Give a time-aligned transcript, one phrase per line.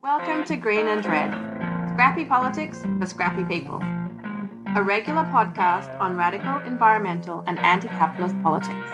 [0.00, 1.32] Welcome to Green and Red,
[1.90, 3.80] scrappy politics for scrappy people.
[4.76, 8.92] A regular podcast on radical environmental and anti capitalist politics.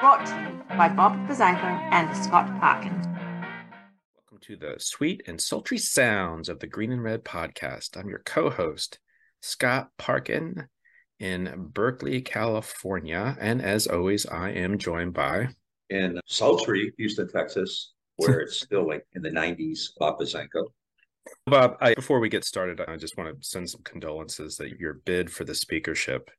[0.00, 2.90] Brought to you by Bob Buzzanco and Scott Parkin.
[4.16, 7.96] Welcome to the sweet and sultry sounds of the Green and Red podcast.
[7.96, 8.98] I'm your co host,
[9.40, 10.66] Scott Parkin
[11.20, 13.36] in Berkeley, California.
[13.40, 15.50] And as always, I am joined by.
[15.88, 17.92] In sultry Houston, Texas,
[18.28, 20.66] where it's still like in the 90s, Bob Buzzanco.
[21.46, 24.94] Bob, I, before we get started, I just want to send some condolences that your
[24.94, 26.30] bid for the speakership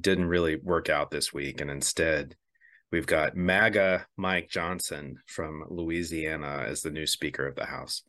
[0.00, 1.60] didn't really work out this week.
[1.60, 2.36] And instead,
[2.92, 8.02] we've got MAGA Mike Johnson from Louisiana as the new Speaker of the House.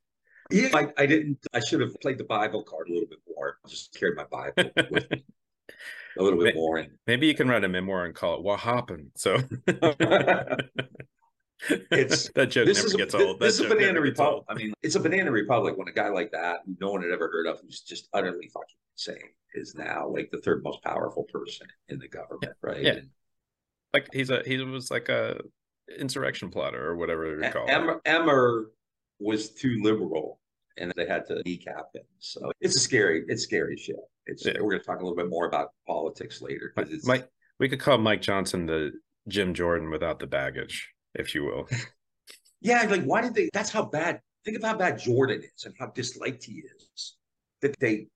[0.52, 3.58] Yeah, I, I didn't, I should have played the Bible card a little bit more.
[3.66, 5.24] I just carried my Bible with me
[6.18, 6.78] a little bit more.
[6.78, 6.92] And...
[7.08, 9.38] Maybe you can write a memoir and call it "What Happened." So
[11.70, 13.40] it's that joke this never is gets a, old.
[13.40, 14.46] That This is a banana republic.
[14.50, 17.12] I mean, it's a banana republic when a guy like that, who no one had
[17.12, 21.24] ever heard of, who's just utterly fucking insane, is now like the third most powerful
[21.24, 22.82] person in the government, right?
[22.82, 22.92] Yeah.
[22.94, 23.10] And
[23.94, 25.40] Like he's a he was like a
[25.98, 27.72] insurrection plotter or whatever you call it.
[27.72, 28.72] Emmer, Emmer
[29.20, 30.40] was too liberal,
[30.78, 32.04] and they had to kneecap him.
[32.20, 33.98] So it's a scary, it's scary shit.
[34.26, 34.54] It's Yeah.
[34.60, 37.28] we're going to talk a little bit more about politics later Mike,
[37.60, 38.92] we could call Mike Johnson the
[39.28, 41.68] Jim Jordan without the baggage, if you will.
[42.62, 43.50] yeah, like why did they?
[43.54, 44.22] That's how bad.
[44.46, 47.16] Think of how bad Jordan is and how disliked he is.
[47.62, 48.08] That they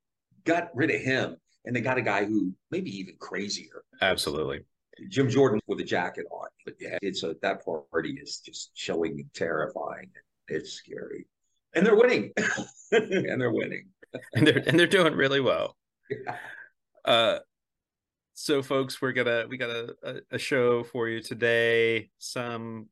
[0.46, 3.84] got rid of him and they got a guy who maybe even crazier.
[4.02, 4.62] Absolutely.
[5.10, 6.48] Jim Jordan with a jacket on.
[6.66, 10.10] But yeah, it's a that party is just showing terrifying.
[10.48, 11.28] It's scary.
[11.76, 12.32] And they're winning.
[12.92, 13.88] and they're winning.
[14.36, 15.76] And they're and they're doing really well.
[16.10, 16.36] Yeah.
[17.06, 17.40] Uh
[18.34, 22.10] so folks, we're gonna we got a, a, a show for you today.
[22.18, 22.88] Some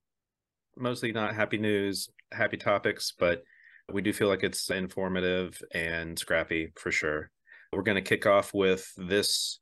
[0.78, 3.44] mostly not happy news, happy topics, but
[3.92, 7.31] we do feel like it's informative and scrappy for sure.
[7.73, 9.59] We're gonna kick off with this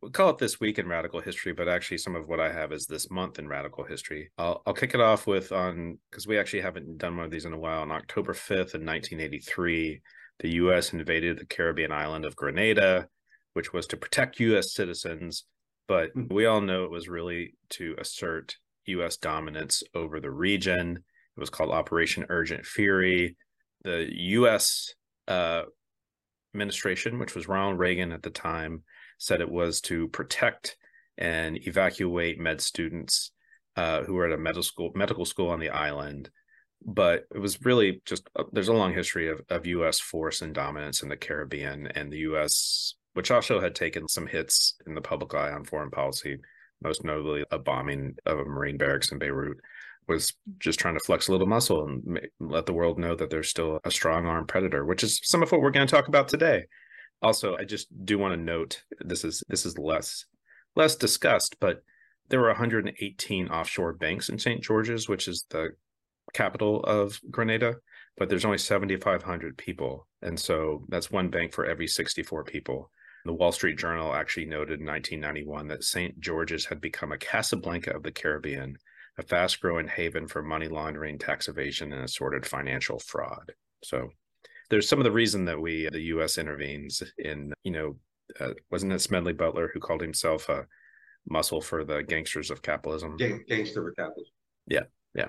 [0.00, 2.72] we'll call it this week in radical history, but actually some of what I have
[2.72, 4.30] is this month in radical history.
[4.38, 7.44] I'll I'll kick it off with on because we actually haven't done one of these
[7.44, 7.82] in a while.
[7.82, 10.00] On October 5th in 1983,
[10.40, 13.08] the US invaded the Caribbean island of Grenada,
[13.58, 15.44] which was to protect US citizens,
[15.88, 16.32] but Mhm.
[16.32, 21.04] we all know it was really to assert US dominance over the region.
[21.36, 23.36] It was called Operation Urgent Fury.
[23.82, 24.08] The
[24.38, 24.94] US
[25.26, 25.64] uh,
[26.54, 28.84] administration, which was Ronald Reagan at the time,
[29.18, 30.76] said it was to protect
[31.16, 33.32] and evacuate med students
[33.74, 36.30] uh, who were at a medical school medical school on the island.
[36.80, 39.98] But it was really just uh, there's a long history of, of U.S.
[39.98, 44.74] force and dominance in the Caribbean, and the U.S., which also had taken some hits
[44.86, 46.38] in the public eye on foreign policy,
[46.80, 49.58] most notably a bombing of a Marine barracks in Beirut,
[50.06, 53.48] was just trying to flex a little muscle and let the world know that there's
[53.48, 56.28] still a strong armed predator, which is some of what we're going to talk about
[56.28, 56.66] today.
[57.20, 60.24] Also i just do want to note this is this is less
[60.76, 61.82] less discussed but
[62.28, 65.70] there were 118 offshore banks in st george's which is the
[66.32, 67.74] capital of grenada
[68.18, 70.06] but there's only 7500 people.
[70.22, 72.90] And so that's one bank for every 64 people
[73.24, 77.90] the wall street journal actually noted in 1991 that st george's had become a casablanca
[77.94, 78.76] of the caribbean
[79.18, 83.52] a fast growing haven for money laundering tax evasion and assorted financial fraud
[83.82, 84.08] so
[84.70, 86.38] there's some of the reason that we the U.S.
[86.38, 87.96] intervenes in you know
[88.40, 90.66] uh, wasn't it Smedley Butler who called himself a
[91.28, 93.16] muscle for the gangsters of capitalism?
[93.16, 94.32] Gang, gangster with capitalism.
[94.66, 94.82] Yeah,
[95.14, 95.28] yeah.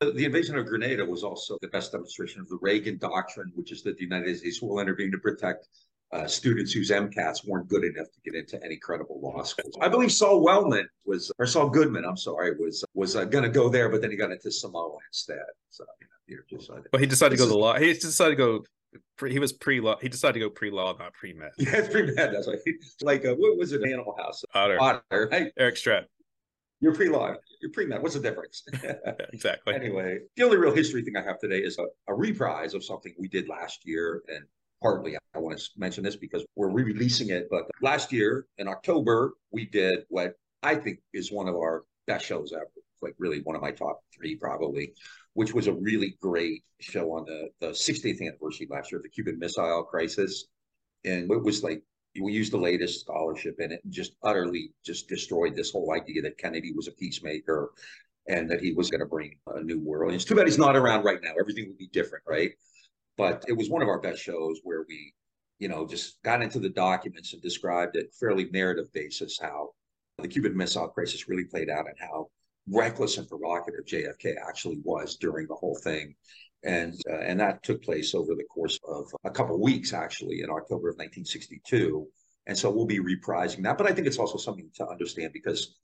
[0.00, 3.82] The invasion of Grenada was also the best demonstration of the Reagan doctrine, which is
[3.84, 5.68] that the United States will intervene to protect
[6.12, 9.76] uh, students whose MCATs weren't good enough to get into any credible law schools.
[9.80, 13.50] I believe Saul Wellman was, or Saul Goodman, I'm sorry, was was uh, going to
[13.50, 15.38] go there, but then he got into Samoa instead.
[15.70, 17.78] So you know, you're just uh, he decided to go to law.
[17.78, 18.64] He decided to go.
[19.18, 19.96] Pre, he was pre law.
[20.00, 21.50] He decided to go pre law, not pre med.
[21.58, 22.32] yeah, pretty bad.
[22.32, 22.60] That's like
[23.02, 23.82] like uh, what was it?
[23.82, 24.44] Animal House.
[24.54, 25.28] Otter, Otter.
[25.30, 26.04] Hey, Eric Stratt.
[26.80, 27.34] you're pre-law.
[27.60, 28.02] You're pre-med.
[28.02, 28.62] What's the difference?
[28.84, 28.94] Yeah,
[29.32, 29.74] exactly.
[29.74, 33.14] anyway, the only real history thing I have today is a, a reprise of something
[33.18, 34.22] we did last year.
[34.28, 34.44] And
[34.82, 37.48] partly I want to mention this because we're re releasing it.
[37.50, 42.24] But last year in October, we did what I think is one of our best
[42.24, 42.70] shows ever.
[43.02, 44.94] Like really one of my top three, probably,
[45.34, 49.10] which was a really great show on the, the 60th anniversary last year of the
[49.10, 50.46] Cuban Missile Crisis.
[51.04, 51.82] And it was like
[52.20, 56.22] we used the latest scholarship in it and just utterly just destroyed this whole idea
[56.22, 57.70] that Kennedy was a peacemaker
[58.28, 60.10] and that he was going to bring a new world.
[60.10, 61.32] And it's too bad he's not around right now.
[61.38, 62.52] Everything would be different, right?
[63.16, 65.12] But it was one of our best shows where we,
[65.58, 69.70] you know, just got into the documents and described it fairly narrative basis how
[70.18, 72.28] the Cuban Missile Crisis really played out and how
[72.68, 76.14] reckless and provocative JFK actually was during the whole thing.
[76.64, 80.50] and uh, and that took place over the course of a couple weeks, actually, in
[80.50, 82.06] October of 1962.
[82.46, 83.76] And so we'll be reprising that.
[83.78, 85.76] But I think it's also something to understand because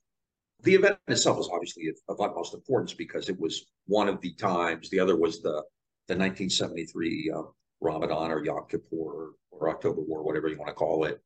[0.63, 4.35] the event itself was obviously of, of utmost importance because it was one of the
[4.35, 4.89] times.
[4.91, 5.63] The other was the
[6.09, 10.75] the 1973 um, Ramadan or Yom Kippur or, or October War, whatever you want to
[10.75, 11.21] call it,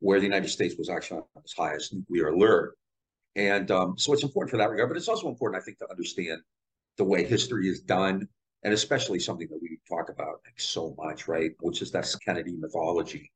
[0.00, 2.76] where the United States was actually on its highest nuclear alert.
[3.36, 5.90] And um, so it's important for that regard, but it's also important, I think, to
[5.90, 6.40] understand
[6.98, 8.26] the way history is done,
[8.64, 11.52] and especially something that we talk about like, so much, right?
[11.60, 13.30] Which is that Kennedy mythology.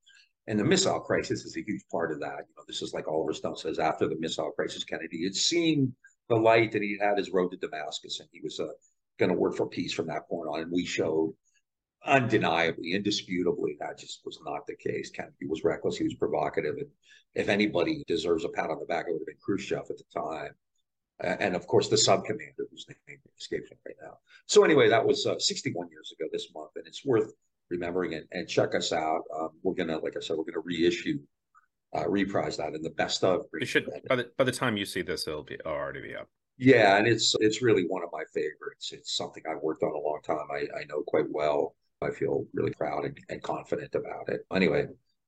[0.47, 2.44] And the missile crisis is a huge part of that.
[2.49, 5.94] You know, this is like Oliver Stone says after the missile crisis, Kennedy had seen
[6.29, 8.67] the light and he had his road to Damascus and he was uh,
[9.19, 10.61] going to work for peace from that point on.
[10.61, 11.34] And we showed
[12.06, 15.11] undeniably, indisputably, that just was not the case.
[15.11, 15.96] Kennedy was reckless.
[15.96, 16.76] He was provocative.
[16.76, 16.88] And
[17.34, 20.20] if anybody deserves a pat on the back, it would have been Khrushchev at the
[20.20, 20.50] time.
[21.22, 24.19] Uh, and of course, the sub commander whose name escapes me right now.
[24.46, 26.70] So, anyway, that was uh, 61 years ago this month.
[26.75, 27.32] And it's worth
[27.70, 29.22] remembering and, and check us out.
[29.34, 31.19] Um, we're going to, like I said, we're going to reissue.
[31.96, 33.43] Uh, reprise that in the best of.
[33.52, 36.28] It should by the by the time you see this, it'll be already be up.
[36.56, 38.92] Yeah, and it's it's really one of my favorites.
[38.92, 40.46] It's something I've worked on a long time.
[40.52, 41.74] I, I know quite well.
[42.02, 44.46] I feel really proud and, and confident about it.
[44.52, 44.86] Anyway,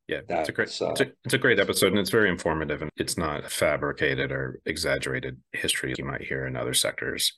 [0.08, 2.80] yeah, it's a great uh, it's, a, it's a great episode and it's very informative
[2.82, 7.32] and it's not fabricated or exaggerated history you might hear in other sectors.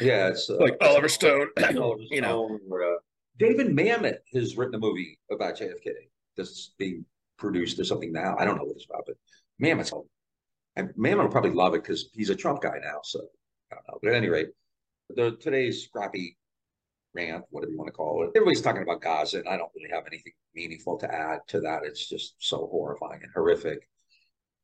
[0.00, 1.48] Yeah, it's uh, like Oliver Stone,
[1.78, 2.58] Oliver you know.
[2.68, 2.96] Or, uh,
[3.38, 5.90] David Mamet has written a movie about JFK
[6.36, 7.04] that's being
[7.38, 8.36] produced or something now.
[8.38, 9.16] I don't know what it's about, but
[9.60, 9.92] Mamet's
[10.76, 13.00] and Mamet will probably love it because he's a Trump guy now.
[13.02, 13.20] So
[13.70, 13.98] I don't know.
[14.02, 14.48] But at any rate,
[15.10, 16.36] the today's scrappy
[17.14, 18.30] rant, whatever you want to call it.
[18.36, 21.82] Everybody's talking about Gaza, and I don't really have anything meaningful to add to that.
[21.84, 23.88] It's just so horrifying and horrific.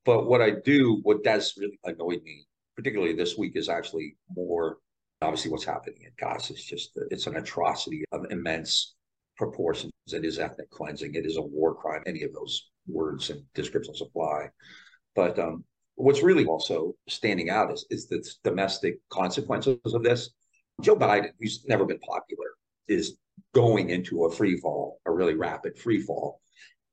[0.04, 2.46] But what I do, what does really annoy me,
[2.76, 4.78] particularly this week, is actually more
[5.20, 8.94] obviously what's happening in Gaza is just it's an atrocity of immense
[9.36, 9.92] proportions.
[10.12, 11.14] It is ethnic cleansing.
[11.14, 12.02] It is a war crime.
[12.06, 14.48] Any of those words and descriptions apply.
[15.14, 15.64] But um,
[15.98, 20.30] what's really also standing out is, is the domestic consequences of this.
[20.80, 22.46] Joe Biden, who's never been popular,
[22.86, 23.18] is
[23.52, 26.40] going into a free fall, a really rapid free fall.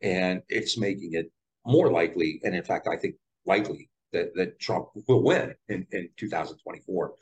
[0.02, 1.31] And it's making it
[1.66, 3.16] more likely, and in fact, I think
[3.46, 7.13] likely that, that Trump will win in, in 2024.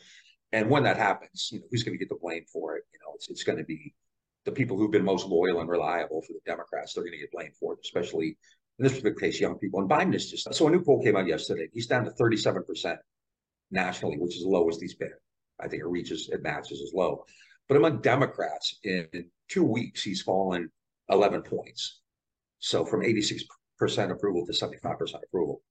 [0.54, 2.84] And when that happens, you know, who's going to get the blame for it?
[2.94, 3.94] You know, it's, it's going to be
[4.46, 6.94] the people who've been most loyal and reliable for the Democrats.
[6.94, 8.38] They're going to get blamed for it, especially
[8.80, 9.80] in this particular case, young people.
[9.80, 11.68] And Biden is just so a new poll came out yesterday.
[11.74, 12.98] He's down to 37%
[13.72, 15.12] nationally, which is the lowest he's been.
[15.60, 17.26] I think it reaches, it matches as low.
[17.68, 19.08] But among Democrats, in
[19.48, 20.70] two weeks, he's fallen
[21.10, 22.02] 11 points.
[22.60, 23.44] So from 86%
[24.12, 25.62] approval to 75% approval.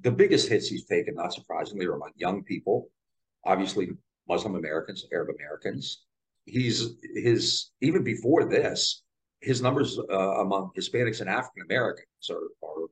[0.00, 2.88] The biggest hits he's taken, not surprisingly, are among young people,
[3.44, 3.90] obviously
[4.28, 6.04] Muslim Americans, Arab Americans.
[6.44, 9.02] He's his even before this,
[9.40, 12.86] his numbers uh, among Hispanics and African Americans are, are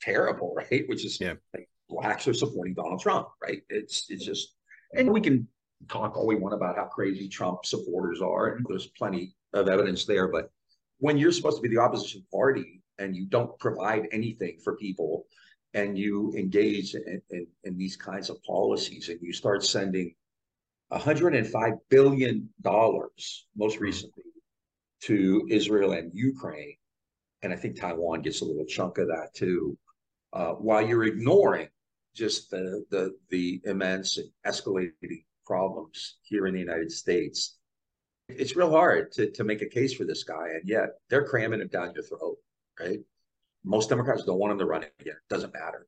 [0.00, 0.84] terrible, right?
[0.88, 1.34] Which is yeah.
[1.54, 3.62] like blacks are supporting Donald Trump, right?
[3.68, 4.54] It's it's just
[4.94, 5.48] and we can
[5.88, 10.04] talk all we want about how crazy Trump supporters are, and there's plenty of evidence
[10.04, 10.28] there.
[10.28, 10.50] But
[10.98, 15.26] when you're supposed to be the opposition party and you don't provide anything for people,
[15.74, 20.14] and you engage in, in, in these kinds of policies, and you start sending
[20.88, 24.22] 105 billion dollars most recently
[25.06, 26.76] to Israel and Ukraine,
[27.42, 29.76] and I think Taiwan gets a little chunk of that too,
[30.32, 31.68] uh, while you're ignoring
[32.14, 37.58] just the the the immense escalating problems here in the United States.
[38.28, 41.60] It's real hard to, to make a case for this guy, and yet they're cramming
[41.60, 42.38] it down your throat,
[42.80, 43.00] right?
[43.64, 45.14] Most Democrats don't want him to run again.
[45.14, 45.86] It doesn't matter.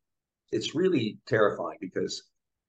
[0.53, 2.25] It's really terrifying because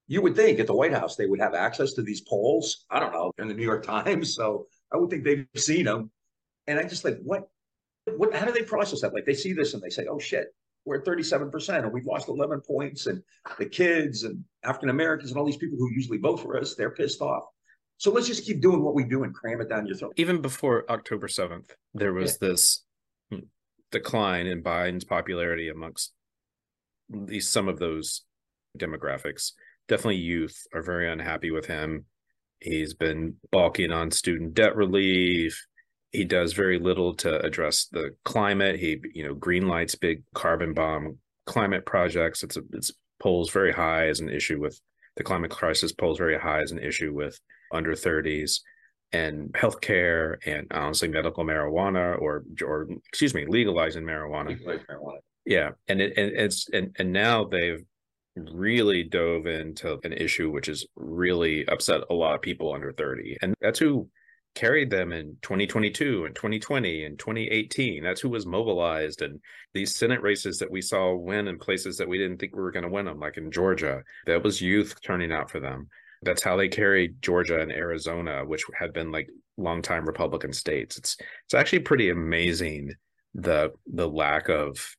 [0.08, 2.86] you would think at the White House they would have access to these polls.
[2.90, 4.36] I don't know, in the New York Times.
[4.36, 6.12] So I would think they've seen them.
[6.68, 7.50] And I just like, what,
[8.06, 9.14] what, how do they process that?
[9.14, 10.48] Like they see this and they say, oh shit,
[10.86, 13.22] we're at 37% and we've lost 11 points and
[13.60, 16.92] the kids and African Americans and all these people who usually vote for us, they're
[16.92, 17.44] pissed off.
[17.98, 20.14] So let's just keep doing what we do and cram it down your throat.
[20.18, 22.50] Even before October 7th, there was yeah.
[22.50, 22.84] this
[23.32, 23.40] hmm,
[23.92, 26.14] decline in Biden's popularity amongst
[27.10, 28.24] these some of those
[28.78, 29.54] demographics.
[29.88, 32.06] Definitely youth are very unhappy with him.
[32.60, 35.66] He's been balking on student debt relief
[36.18, 38.80] he does very little to address the climate.
[38.80, 42.42] He, you know, green lights big carbon bomb climate projects.
[42.42, 44.82] It's a, it's polls very high as an issue with
[45.16, 45.92] the climate crisis.
[45.92, 47.40] Polls very high as an issue with
[47.72, 48.62] under 30s
[49.12, 54.50] and healthcare and honestly medical marijuana or or excuse me legalizing marijuana.
[54.50, 55.20] Legalize marijuana.
[55.46, 57.84] Yeah, and it and it's and and now they've
[58.52, 63.36] really dove into an issue which has really upset a lot of people under 30
[63.42, 64.08] and that's who
[64.58, 68.04] carried them in 2022 and 2020 and 2018.
[68.04, 69.22] That's who was mobilized.
[69.22, 69.40] And
[69.76, 72.72] these Senate races that we saw win in places that we didn't think we were
[72.72, 75.88] going to win them, like in Georgia, that was youth turning out for them.
[76.24, 80.98] That's how they carried Georgia and Arizona, which had been like longtime Republican states.
[80.98, 82.96] It's it's actually pretty amazing
[83.36, 84.96] the the lack of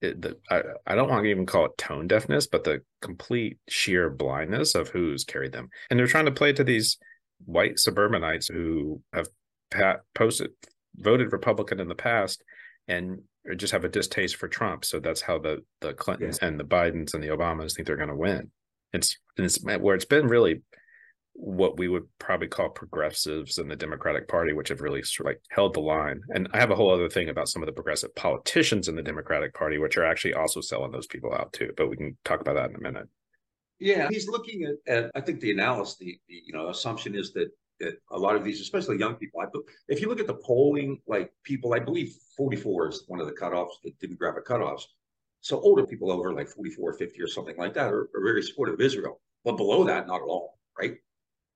[0.00, 4.08] the I, I don't want to even call it tone deafness, but the complete sheer
[4.08, 5.68] blindness of who's carried them.
[5.90, 6.96] And they're trying to play to these
[7.44, 9.28] white suburbanites who have
[9.70, 10.50] pat, posted
[10.96, 12.42] voted Republican in the past
[12.88, 13.22] and
[13.56, 14.84] just have a distaste for Trump.
[14.84, 16.48] So that's how the the Clintons yeah.
[16.48, 18.50] and the Bidens and the Obamas think they're going to win.
[18.92, 20.62] It's it's where it's been really
[21.34, 25.30] what we would probably call progressives in the Democratic Party, which have really sort of
[25.30, 26.20] like held the line.
[26.28, 29.02] And I have a whole other thing about some of the progressive politicians in the
[29.02, 31.72] Democratic Party, which are actually also selling those people out too.
[31.76, 33.08] But we can talk about that in a minute.
[33.82, 37.32] Yeah, he's looking at, at I think the analysis, the, the, you know assumption is
[37.32, 39.46] that that a lot of these, especially young people, I,
[39.88, 43.32] if you look at the polling, like people, I believe 44 is one of the
[43.32, 44.82] cutoffs, the demographic cutoffs.
[45.40, 48.74] So older people over like 44, 50 or something like that are, are very supportive
[48.74, 49.20] of Israel.
[49.44, 50.94] But below that, not at all, right?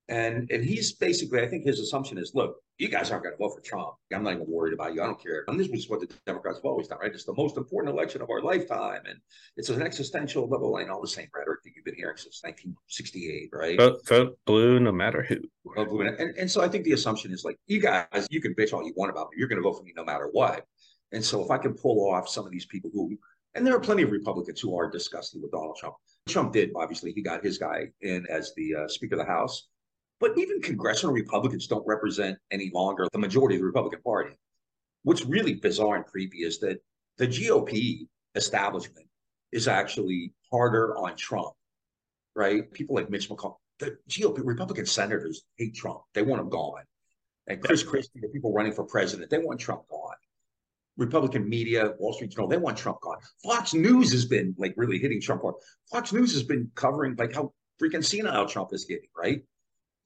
[0.09, 3.39] And and he's basically, I think his assumption is, look, you guys aren't going to
[3.39, 3.95] vote for Trump.
[4.15, 5.03] I'm not even worried about you.
[5.03, 5.45] I don't care.
[5.49, 7.13] And this was what the Democrats have always done, right?
[7.13, 9.19] It's the most important election of our lifetime, and
[9.57, 13.49] it's an existential level and all the same rhetoric that you've been hearing since 1968,
[13.53, 13.79] right?
[13.79, 15.39] Vote, vote blue, no matter who.
[15.75, 18.55] Vote blue, and, and so I think the assumption is like, you guys, you can
[18.55, 19.39] bitch all you want about me.
[19.39, 20.65] You're going to vote for me no matter what.
[21.13, 23.17] And so if I can pull off some of these people who,
[23.55, 25.95] and there are plenty of Republicans who are disgusted with Donald Trump.
[26.29, 27.13] Trump did obviously.
[27.13, 29.69] He got his guy in as the uh, Speaker of the House
[30.21, 34.35] but even congressional Republicans don't represent any longer the majority of the Republican Party.
[35.03, 36.79] What's really bizarre and creepy is that
[37.19, 39.07] the GOP establishment
[39.53, 41.53] is actually harder on Trump,
[42.35, 42.71] right?
[42.73, 46.01] People like Mitch McConnell, the GOP Republican senators hate Trump.
[46.15, 46.83] They want him gone.
[47.47, 50.17] And Chris Christie, the people running for president, they want Trump gone.
[50.97, 53.19] Republican media, Wall Street Journal, they want Trump gone.
[53.45, 55.55] Fox News has been like really hitting Trump hard.
[55.91, 59.43] Fox News has been covering like how freaking senile Trump is getting, right?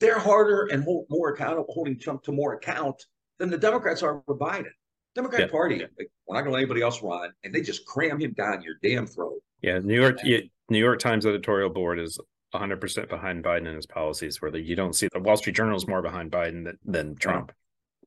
[0.01, 3.05] They're harder and hold more accountable, holding Trump to more account
[3.39, 4.71] than the Democrats are with Biden.
[5.15, 5.47] Democrat yeah.
[5.49, 8.33] Party, like, we're not going to let anybody else run, and they just cram him
[8.33, 9.41] down your damn throat.
[9.61, 10.39] Yeah, New York, yeah,
[10.69, 12.19] New York Times editorial board is
[12.53, 14.41] 100 percent behind Biden and his policies.
[14.41, 17.53] Where you don't see the Wall Street Journal is more behind Biden than, than Trump.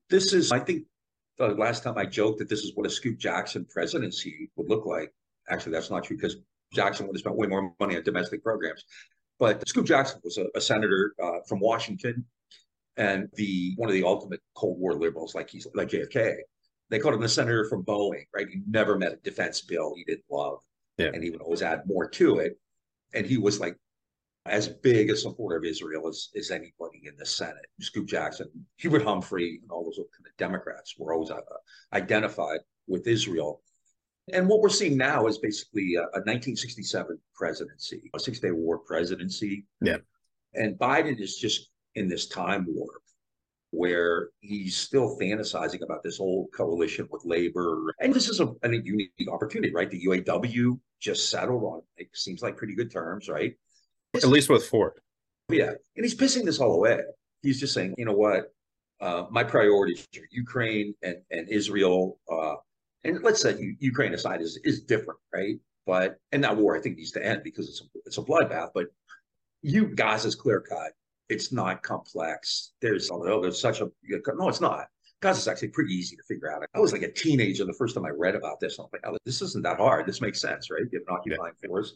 [0.09, 0.83] This is, I think,
[1.37, 4.85] the last time I joked that this is what a Scoop Jackson presidency would look
[4.85, 5.13] like.
[5.49, 6.37] Actually, that's not true because
[6.73, 8.83] Jackson would have spent way more money on domestic programs.
[9.39, 12.25] But Scoop Jackson was a, a senator uh, from Washington
[12.97, 16.35] and the one of the ultimate Cold War liberals, like he's like JFK.
[16.89, 18.47] They called him the senator from Boeing, right?
[18.47, 20.59] He never met a defense bill he didn't love,
[20.97, 21.09] yeah.
[21.13, 22.59] and he would always add more to it.
[23.13, 23.75] And he was like
[24.45, 27.65] as big a supporter of Israel as, as anybody in the Senate.
[27.79, 28.47] Scoop Jackson,
[28.77, 31.39] Hubert Humphrey, and all those kind of Democrats were always uh,
[31.93, 33.61] identified with Israel
[34.31, 38.77] and what we're seeing now is basically a, a 1967 presidency, a Six Day War
[38.77, 39.65] presidency.
[39.81, 39.97] Yeah.
[40.53, 43.01] And Biden is just in this time warp
[43.71, 47.93] where he's still fantasizing about this old coalition with labor.
[47.99, 49.89] And this is a, a unique opportunity, right?
[49.89, 53.55] The UAW just settled on it seems like pretty good terms, right?
[54.15, 54.93] At least with Ford.
[55.49, 55.71] Yeah.
[55.95, 56.99] And he's pissing this all away.
[57.41, 58.53] He's just saying, you know what?
[59.01, 62.19] Uh, my priorities are Ukraine and, and Israel.
[62.31, 62.55] Uh,
[63.03, 65.57] and let's say Ukraine aside is is different, right?
[65.85, 68.69] But and that war I think needs to end because it's a, it's a bloodbath.
[68.73, 68.87] But
[69.61, 70.93] you Gaza's clear cut.
[71.29, 72.73] It's not complex.
[72.81, 73.89] There's oh, there's such a
[74.35, 74.87] no, it's not.
[75.21, 76.63] Gaza's actually pretty easy to figure out.
[76.75, 78.77] I was like a teenager the first time I read about this.
[78.77, 80.05] I'm like, oh, this isn't that hard.
[80.05, 80.81] This makes sense, right?
[80.91, 81.67] You have an occupying yeah.
[81.67, 81.95] force.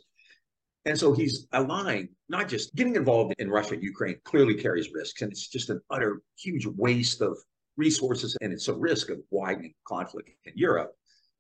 [0.86, 5.22] And so he's aligned, not just getting involved in Russia and Ukraine clearly carries risks.
[5.22, 7.38] And it's just an utter huge waste of
[7.78, 10.94] resources and it's a risk of widening conflict in Europe.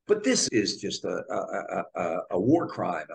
[0.08, 3.08] But this is just a, a, a, a war crime,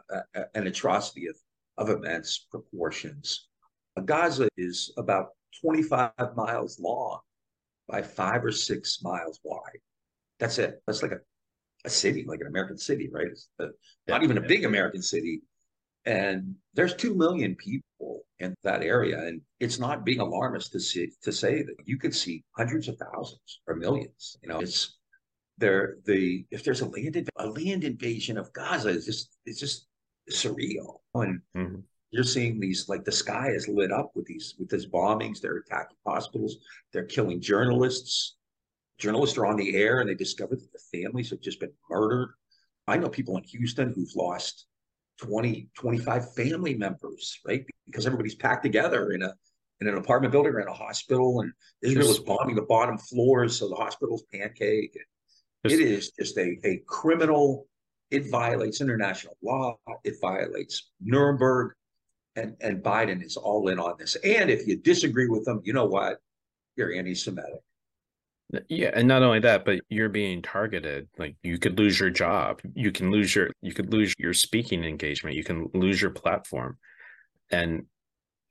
[0.55, 1.37] an atrocity of,
[1.79, 3.49] of immense proportions.
[4.05, 5.29] Gaza is about
[5.63, 7.21] 25 miles long
[7.89, 9.81] by five or six miles wide.
[10.39, 10.83] That's it.
[10.87, 11.21] That's like a,
[11.85, 13.27] a city, like an American city, right?
[13.27, 13.69] It's a,
[14.07, 15.41] not even a big American city.
[16.05, 17.87] And there's 2 million people
[18.39, 19.19] in that area.
[19.27, 22.97] And it's not being alarmist to see, to say that you could see hundreds of
[22.99, 24.37] thousands or millions.
[24.43, 24.99] You know, it's
[25.59, 29.87] there the if there's a land a land invasion of Gaza is just it's just
[30.31, 31.01] surreal.
[31.15, 31.81] And mm-hmm.
[32.11, 35.41] you're seeing these like the sky is lit up with these with these bombings.
[35.41, 36.57] They're attacking hospitals.
[36.93, 38.37] They're killing journalists.
[38.99, 42.35] Journalists are on the air and they discover that the families have just been murdered.
[42.87, 44.67] I know people in Houston who've lost
[45.23, 47.65] 20, 25 family members, right?
[47.87, 49.33] Because everybody's packed together in a
[49.81, 51.53] in an apartment building or in a hospital, and
[51.83, 54.97] Israel is bombing the bottom floors, so the hospital's pancake.
[55.65, 57.67] It is just a, a criminal.
[58.11, 59.77] It violates international law.
[60.05, 61.73] It violates Nuremberg,
[62.37, 64.17] and and Biden is all in on this.
[64.17, 66.19] And if you disagree with them, you know what?
[66.77, 67.61] You're anti-Semitic.
[68.69, 71.09] Yeah, and not only that, but you're being targeted.
[71.19, 72.61] Like you could lose your job.
[72.75, 75.37] You can lose your you could lose your speaking engagement.
[75.37, 76.79] You can lose your platform.
[77.51, 77.87] And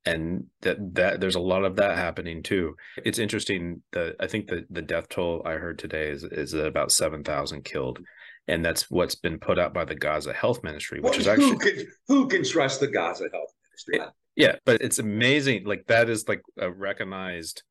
[0.05, 2.75] and that that there's a lot of that happening too.
[2.97, 6.91] It's interesting that I think the the death toll I heard today is is about
[6.91, 7.99] seven thousand killed,
[8.47, 11.49] and that's what's been put out by the Gaza Health Ministry, which well, is actually
[11.49, 13.99] who can, who can trust the Gaza Health Ministry?
[14.35, 15.65] Yeah, but it's amazing.
[15.65, 17.61] Like that is like a recognized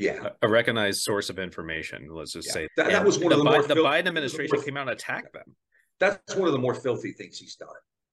[0.00, 0.30] yeah.
[0.42, 2.52] A, recognized source of information let's just yeah.
[2.52, 4.90] say that, that was one of the, more the biden administration more, came out and
[4.90, 5.54] attacked them.
[5.98, 7.68] That's one of the more filthy things he's done.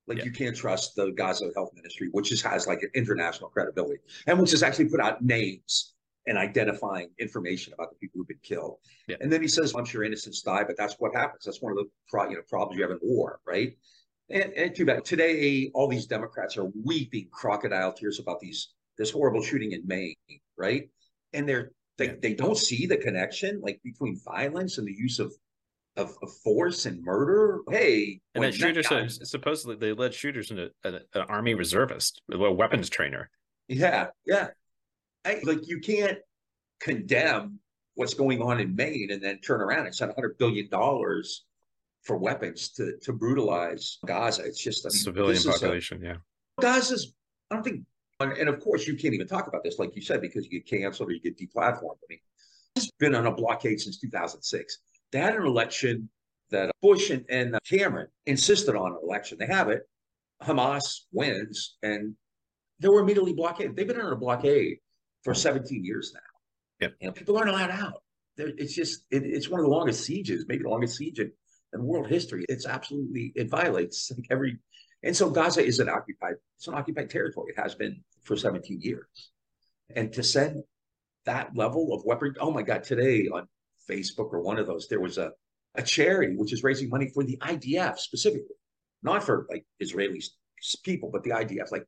[0.08, 0.26] Like yeah.
[0.26, 4.40] you can't trust the gaza health ministry which just has like an international credibility and
[4.40, 5.94] which has actually put out names
[6.26, 8.78] and identifying information about the people who've been killed.
[9.08, 9.16] Yeah.
[9.22, 11.46] and then he says i'm sure innocents die but that's what happens.
[11.46, 13.78] That's one of the pro, you know problems you have in war right?
[14.30, 15.06] And, and too bad.
[15.06, 20.16] Today all these democrats are weeping crocodile tears about these this horrible shooting in maine
[20.58, 20.90] right
[21.34, 25.34] and they're they, they don't see the connection like between violence and the use of
[25.96, 27.62] of, of force and murder.
[27.70, 32.52] Hey, and then shooters guy, supposedly they led shooters into an, an army reservist, a
[32.52, 33.30] weapons trainer.
[33.68, 34.50] Yeah, yeah.
[35.26, 36.20] I, like you can't
[36.80, 37.60] condemn
[37.96, 41.46] what's going on in Maine and then turn around and send hundred billion dollars
[42.04, 44.44] for weapons to to brutalize Gaza.
[44.46, 46.04] It's just a civilian population.
[46.04, 46.16] A, yeah,
[46.62, 47.14] Gaza's.
[47.50, 47.82] I don't think
[48.20, 50.52] and, and, of course, you can't even talk about this, like you said, because you
[50.52, 51.98] get canceled or you get deplatformed.
[52.04, 52.20] I mean,
[52.76, 54.78] it's been on a blockade since 2006.
[55.12, 56.10] They had an election
[56.50, 59.38] that Bush and, and uh, Cameron insisted on an election.
[59.40, 59.88] They have it.
[60.42, 62.16] Hamas wins, and
[62.80, 63.76] they were immediately blockaded.
[63.76, 64.78] They've been under a blockade
[65.24, 66.20] for 17 years now.
[66.80, 66.96] Yep.
[67.02, 68.04] And people aren't allowed out.
[68.36, 71.32] They're, it's just, it, it's one of the longest sieges, maybe the longest siege in,
[71.74, 72.46] in world history.
[72.50, 74.60] It's absolutely, it violates like every
[75.04, 77.54] and so Gaza is an occupied, it's an occupied territory.
[77.56, 79.32] It has been for 17 years.
[79.96, 80.64] And to send
[81.26, 83.48] that level of weapon, oh my God, today on
[83.90, 85.32] Facebook or one of those, there was a,
[85.76, 88.56] a charity which is raising money for the IDF specifically,
[89.04, 90.22] not for like Israeli
[90.84, 91.72] people, but the IDF.
[91.72, 91.86] Like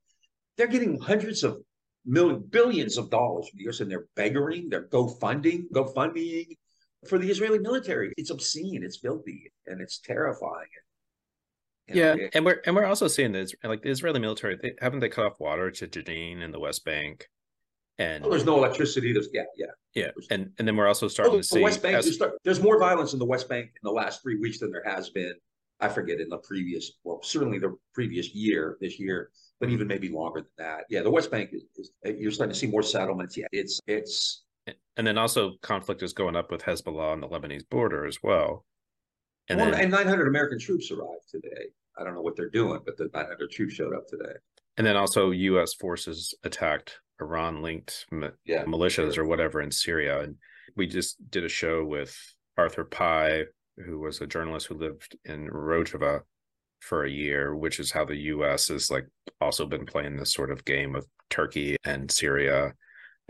[0.56, 1.58] they're getting hundreds of
[2.06, 6.56] million billions of dollars from the US and they're beggaring, they're go-funding, go-funding
[7.08, 8.14] for the Israeli military.
[8.18, 10.68] It's obscene, it's filthy, and it's terrifying
[11.94, 14.58] yeah, and we're and we're also seeing this like the Israeli military.
[14.62, 17.28] They, haven't they cut off water to Jenin and the West Bank?
[17.98, 19.12] And well, there's no electricity.
[19.12, 21.82] There's yeah, yeah, yeah, and and then we're also oh, starting oh, to see West
[21.82, 21.96] Bank.
[21.96, 24.72] As, there's, there's more violence in the West Bank in the last three weeks than
[24.72, 25.34] there has been.
[25.82, 30.10] I forget in the previous, well, certainly the previous year, this year, but even maybe
[30.10, 30.86] longer than that.
[30.90, 33.38] Yeah, the West Bank is, is you're starting to see more settlements.
[33.38, 34.44] Yeah, it's it's
[34.98, 38.66] and then also conflict is going up with Hezbollah on the Lebanese border as well.
[39.50, 41.70] And, well, then, and 900 American troops arrived today.
[41.98, 44.34] I don't know what they're doing, but the 900 troops showed up today.
[44.78, 45.74] And then also, U.S.
[45.74, 48.06] forces attacked Iran-linked
[48.46, 49.24] yeah, militias sure.
[49.24, 50.22] or whatever in Syria.
[50.22, 50.36] And
[50.76, 52.16] we just did a show with
[52.58, 53.46] Arthur Pye,
[53.86, 56.22] who was a journalist who lived in Rojava
[56.80, 58.70] for a year, which is how the U.S.
[58.70, 59.08] has like
[59.42, 62.74] also been playing this sort of game with Turkey and Syria,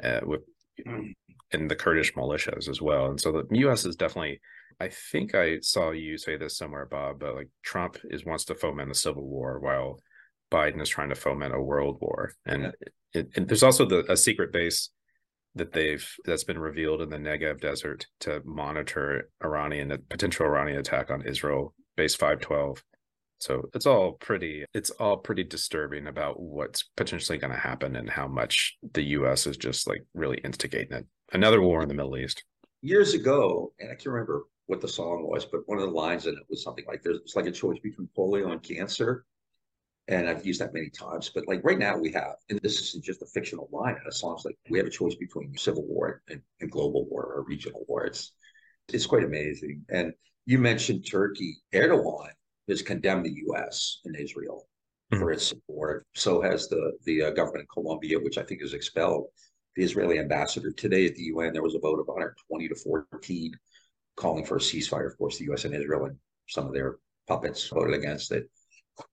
[0.03, 0.41] uh, with
[0.85, 1.13] mm.
[1.51, 3.07] and the Kurdish militias as well.
[3.07, 3.85] And so the U.S.
[3.85, 4.39] is definitely
[4.79, 8.55] I think I saw you say this somewhere, Bob, but like Trump is wants to
[8.55, 9.99] foment a civil war while
[10.51, 12.33] Biden is trying to foment a world war.
[12.45, 12.69] And, yeah.
[13.13, 14.89] it, it, there's also the a secret base
[15.55, 20.79] that they've that's been revealed in the Negev desert to monitor Iranian a potential Iranian
[20.79, 22.83] attack on Israel, base 512.
[23.39, 28.09] So it's all pretty it's all pretty disturbing about what's potentially going to happen and
[28.09, 31.05] how much the US is just like really instigating it.
[31.31, 32.43] Another war in the Middle East.
[32.81, 36.27] Years ago, and I can't remember what the song was, but one of the lines
[36.27, 39.25] in it was something like there's it's like a choice between polio and cancer.
[40.07, 41.31] And I've used that many times.
[41.33, 44.11] But like right now we have, and this is just a fictional line in a
[44.11, 44.35] song.
[44.35, 47.83] It's like we have a choice between civil war and, and global war or regional
[47.87, 48.05] war.
[48.05, 48.33] It's
[48.93, 49.85] it's quite amazing.
[49.89, 50.13] And
[50.45, 51.57] you mentioned Turkey.
[51.73, 52.29] Erdogan
[52.67, 54.01] has condemned the U.S.
[54.05, 54.67] and Israel
[55.11, 55.19] mm-hmm.
[55.19, 56.05] for its support.
[56.13, 59.25] So has the the uh, government of Colombia, which I think has expelled
[59.75, 61.53] the Israeli ambassador today at the UN.
[61.53, 63.51] There was a vote of 120 to 14
[64.19, 65.07] calling for a ceasefire.
[65.07, 65.65] Of course, the U.S.
[65.65, 68.49] and Israel and some of their puppets voted against it.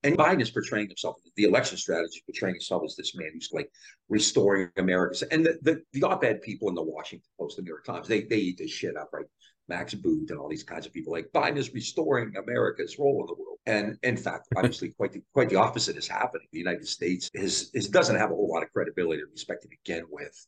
[0.03, 3.49] And Biden is portraying himself, the election strategy, is portraying himself as this man who's
[3.53, 3.71] like
[4.09, 5.25] restoring America.
[5.31, 8.23] And the, the, the op-ed people in the Washington Post, the New York Times, they,
[8.23, 9.25] they eat this shit up, right?
[9.69, 13.27] Max Boot and all these kinds of people like Biden is restoring America's role in
[13.27, 13.57] the world.
[13.65, 16.47] And in fact, obviously quite the, quite the opposite is happening.
[16.51, 19.69] The United States is, is doesn't have a whole lot of credibility to respect to
[19.69, 20.47] begin with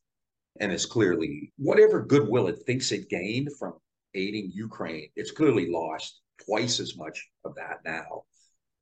[0.59, 3.73] and is clearly whatever goodwill it thinks it gained from
[4.13, 8.23] aiding Ukraine, it's clearly lost twice as much of that now.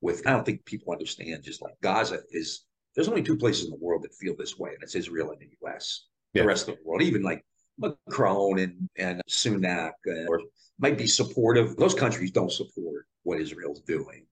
[0.01, 3.71] With I don't think people understand just like Gaza is there's only two places in
[3.71, 6.07] the world that feel this way, and it's Israel and the US.
[6.33, 6.43] Yeah.
[6.43, 7.43] The rest of the world, even like
[7.77, 10.41] Macron and, and Sunak, uh, or
[10.79, 11.75] might be supportive.
[11.77, 14.25] Those countries don't support what Israel's doing,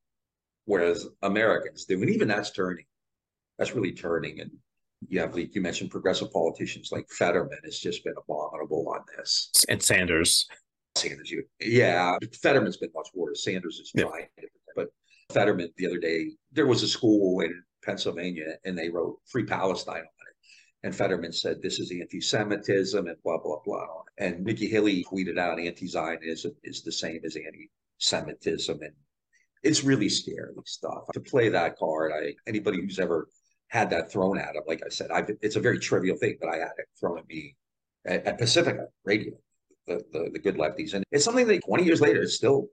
[0.65, 2.01] whereas Americans do.
[2.01, 2.85] And even that's turning.
[3.57, 4.39] That's really turning.
[4.39, 4.51] And
[5.07, 9.51] you have, like you mentioned, progressive politicians like Fetterman has just been abominable on this.
[9.69, 10.47] And Sanders.
[10.95, 12.17] Sanders, you, yeah.
[12.41, 13.43] Fetterman's been much worse.
[13.43, 14.27] Sanders is trying.
[14.37, 14.45] Yeah.
[14.75, 14.87] But
[15.31, 19.97] Fetterman, the other day, there was a school in Pennsylvania and they wrote Free Palestine
[19.97, 20.35] on it.
[20.83, 24.03] And Fetterman said this is anti-Semitism and blah blah blah.
[24.17, 28.93] And Nikki Haley tweeted out anti-Zionism is the same as anti-Semitism, and
[29.63, 31.07] it's really scary stuff.
[31.13, 33.27] To play that card, I anybody who's ever
[33.69, 36.49] had that thrown at him, like I said, I've, it's a very trivial thing, but
[36.49, 37.55] I had it thrown at me
[38.05, 39.33] at, at Pacifica Radio,
[39.87, 42.69] the, the, the good lefties, and it's something that 20 years later is still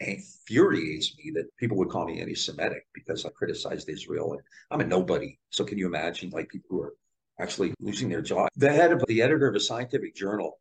[0.00, 4.84] infuriates me that people would call me anti-Semitic because I criticized Israel and I'm a
[4.84, 5.38] nobody.
[5.50, 6.94] So can you imagine like people who are
[7.40, 8.48] actually losing their job?
[8.56, 10.58] The head of the editor of a scientific journal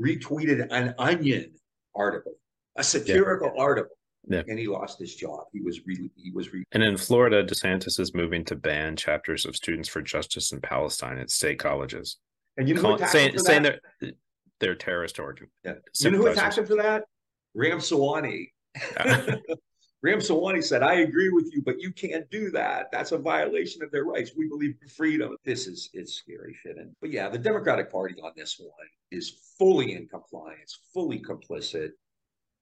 [0.00, 1.54] retweeted an Onion
[1.94, 2.34] article,
[2.76, 3.62] a satirical yeah.
[3.62, 3.96] article.
[4.28, 4.42] Yeah.
[4.48, 5.44] And he lost his job.
[5.52, 6.52] He was really, he was.
[6.52, 10.60] Re- and in Florida, DeSantis is moving to ban chapters of Students for Justice in
[10.60, 12.16] Palestine at state colleges.
[12.56, 13.80] And you know, Call, saying, saying they're
[14.60, 15.48] they're terrorist origin.
[15.64, 15.74] Yeah.
[16.00, 17.04] You know who attacked him for that?
[17.54, 18.52] Ramaswamy,
[20.02, 22.86] Ramaswamy said, I agree with you, but you can't do that.
[22.92, 24.32] That's a violation of their rights.
[24.36, 25.36] We believe in freedom.
[25.44, 26.76] This is it's scary shit.
[26.76, 28.70] And, but yeah, the Democratic Party on this one
[29.10, 31.90] is fully in compliance, fully complicit.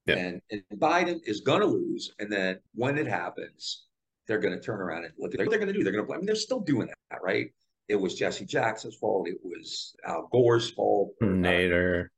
[0.07, 0.17] Yeah.
[0.17, 2.13] And, and Biden is going to lose.
[2.19, 3.87] And then when it happens,
[4.27, 5.83] they're going to turn around and look at what they're going to do.
[5.83, 7.51] They're going to, I mean, they're still doing that, right?
[7.89, 9.29] It was Jesse Jackson's fault.
[9.29, 11.13] It was Al Gore's fault.
[11.23, 12.09] Nader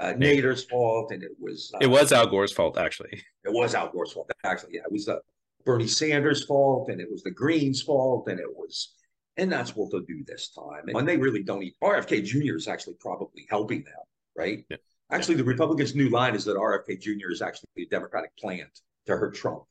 [0.00, 3.22] uh, Nader's fault, and it was uh, it was Al Gore's fault actually.
[3.44, 4.74] It was Al Gore's fault actually.
[4.74, 5.16] Yeah, it was uh,
[5.64, 8.94] Bernie Sanders' fault, and it was the Greens' fault, and it was,
[9.36, 10.84] and that's what they'll do this time.
[10.86, 12.56] And when they really don't eat, RFK Jr.
[12.56, 13.94] is actually probably helping them,
[14.36, 14.64] right?
[14.70, 14.76] Yeah.
[15.10, 17.30] Actually, the Republicans' new line is that RFK Jr.
[17.30, 19.64] is actually a Democratic plant to hurt Trump,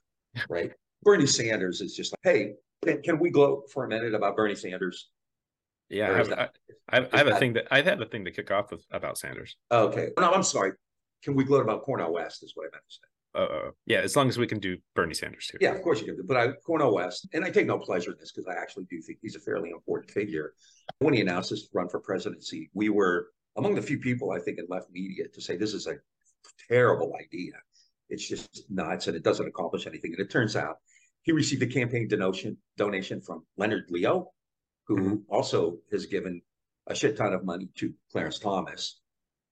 [0.50, 0.72] right?
[1.04, 4.56] Bernie Sanders is just like, hey, can, can we gloat for a minute about Bernie
[4.56, 5.10] Sanders?
[5.90, 6.56] Yeah, I have, that,
[6.90, 8.84] I, I, I have a thing that I had a thing to kick off with
[8.92, 9.56] about Sanders.
[9.72, 10.74] Okay, no, I'm sorry.
[11.24, 12.44] Can we gloat about Cornel West?
[12.44, 13.08] Is what I meant to say.
[13.36, 15.58] Uh, yeah, as long as we can do Bernie Sanders too.
[15.62, 16.26] Yeah, of course you can.
[16.26, 19.00] But I, Cornel West, and I take no pleasure in this because I actually do
[19.02, 20.54] think he's a fairly important figure.
[21.00, 24.60] When he announced his run for presidency, we were among the few people I think
[24.60, 25.96] in left media to say this is a
[26.68, 27.54] terrible idea.
[28.10, 30.14] It's just nuts and it doesn't accomplish anything.
[30.14, 30.78] And it turns out
[31.24, 34.32] he received a campaign donation donation from Leonard Leo,
[34.88, 35.16] who mm-hmm.
[35.30, 36.42] also has given
[36.88, 39.00] a shit ton of money to Clarence Thomas.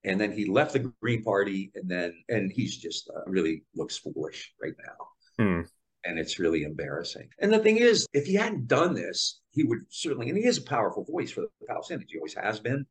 [0.03, 3.97] And then he left the Green Party, and then and he's just uh, really looks
[3.97, 5.67] foolish right now, mm.
[6.03, 7.27] and it's really embarrassing.
[7.39, 10.29] And the thing is, if he hadn't done this, he would certainly.
[10.29, 12.05] And he is a powerful voice for the Palestinians.
[12.07, 12.85] He always has been,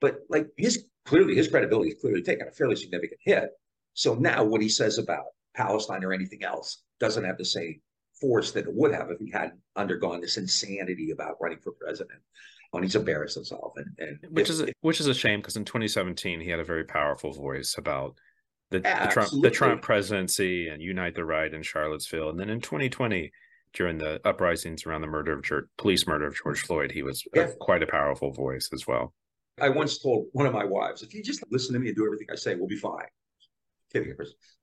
[0.00, 3.50] but like his clearly his credibility is clearly taken a fairly significant hit.
[3.94, 5.24] So now what he says about
[5.54, 7.80] Palestine or anything else doesn't have the same
[8.22, 12.20] force than it would have if he hadn't undergone this insanity about running for president.
[12.70, 15.58] When he's embarrassed himself, and, and which if, is a, which is a shame because
[15.58, 18.16] in 2017 he had a very powerful voice about
[18.70, 22.62] the, the Trump the Trump presidency and unite the right in Charlottesville, and then in
[22.62, 23.30] 2020
[23.74, 27.22] during the uprisings around the murder of George, police murder of George Floyd, he was
[27.34, 27.42] yeah.
[27.42, 29.12] a, quite a powerful voice as well.
[29.60, 32.06] I once told one of my wives, if you just listen to me and do
[32.06, 33.04] everything I say, we'll be fine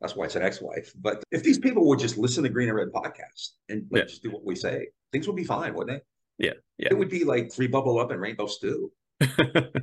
[0.02, 0.92] That's why it's an ex-wife.
[1.00, 4.06] But if these people would just listen to Green and Red podcast and like, yeah.
[4.06, 6.02] just do what we say, things would be fine, wouldn't
[6.38, 6.46] they?
[6.48, 6.90] Yeah, yeah.
[6.92, 8.92] It would be like free bubble up and rainbow stew.
[9.20, 9.74] the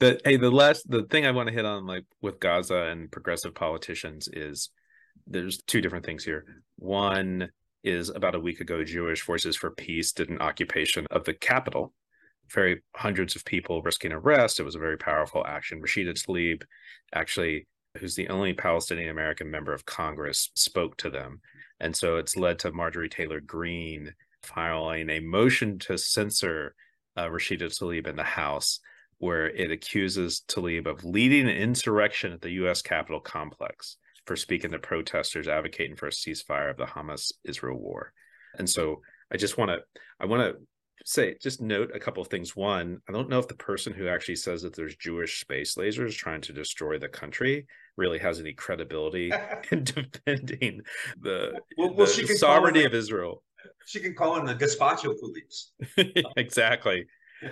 [0.00, 3.54] hey, the last the thing I want to hit on like with Gaza and progressive
[3.54, 4.70] politicians is
[5.26, 6.44] there's two different things here.
[6.76, 7.50] One
[7.84, 11.92] is about a week ago, Jewish Forces for Peace did an occupation of the capital
[12.50, 14.60] very hundreds of people risking arrest.
[14.60, 15.82] It was a very powerful action.
[15.82, 16.62] Rashida Tlaib
[17.14, 21.40] actually who's the only Palestinian American member of Congress, spoke to them.
[21.80, 26.74] And so it's led to Marjorie Taylor Greene filing a motion to censor
[27.16, 28.80] uh, Rashida Tlaib in the House,
[29.18, 32.82] where it accuses Tlaib of leading an insurrection at the U.S.
[32.82, 38.12] Capitol complex for speaking to protesters advocating for a ceasefire of the Hamas Israel war.
[38.58, 39.78] And so I just want to
[40.20, 40.60] I want to
[41.04, 44.08] say just note a couple of things one i don't know if the person who
[44.08, 48.52] actually says that there's jewish space lasers trying to destroy the country really has any
[48.52, 49.32] credibility
[49.70, 50.82] in defending
[51.20, 53.42] the, well, well, the sovereignty of Israel.
[53.86, 55.72] She can call in the gazpacho police.
[56.36, 57.06] exactly.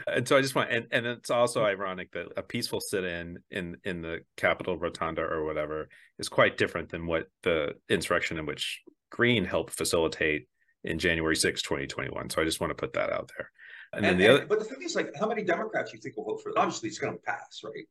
[0.06, 3.76] and so I just want, and, and it's also ironic that a peaceful sit-in in
[3.84, 8.82] in the Capitol Rotunda or whatever is quite different than what the insurrection in which
[9.10, 10.48] Green helped facilitate
[10.84, 12.30] in January 6, 2021.
[12.30, 13.50] So I just want to put that out there.
[13.92, 16.00] And, and then the and, other, but the thing is, like, how many Democrats you
[16.00, 16.56] think will vote for it?
[16.56, 17.86] Obviously, it's going to pass, right?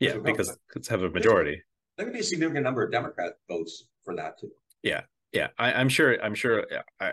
[0.00, 1.62] Yeah, because it's have a majority.
[1.96, 4.50] There could be a significant number of Democrat votes for that too.
[4.82, 6.20] Yeah, yeah, I, am sure.
[6.22, 6.66] I'm sure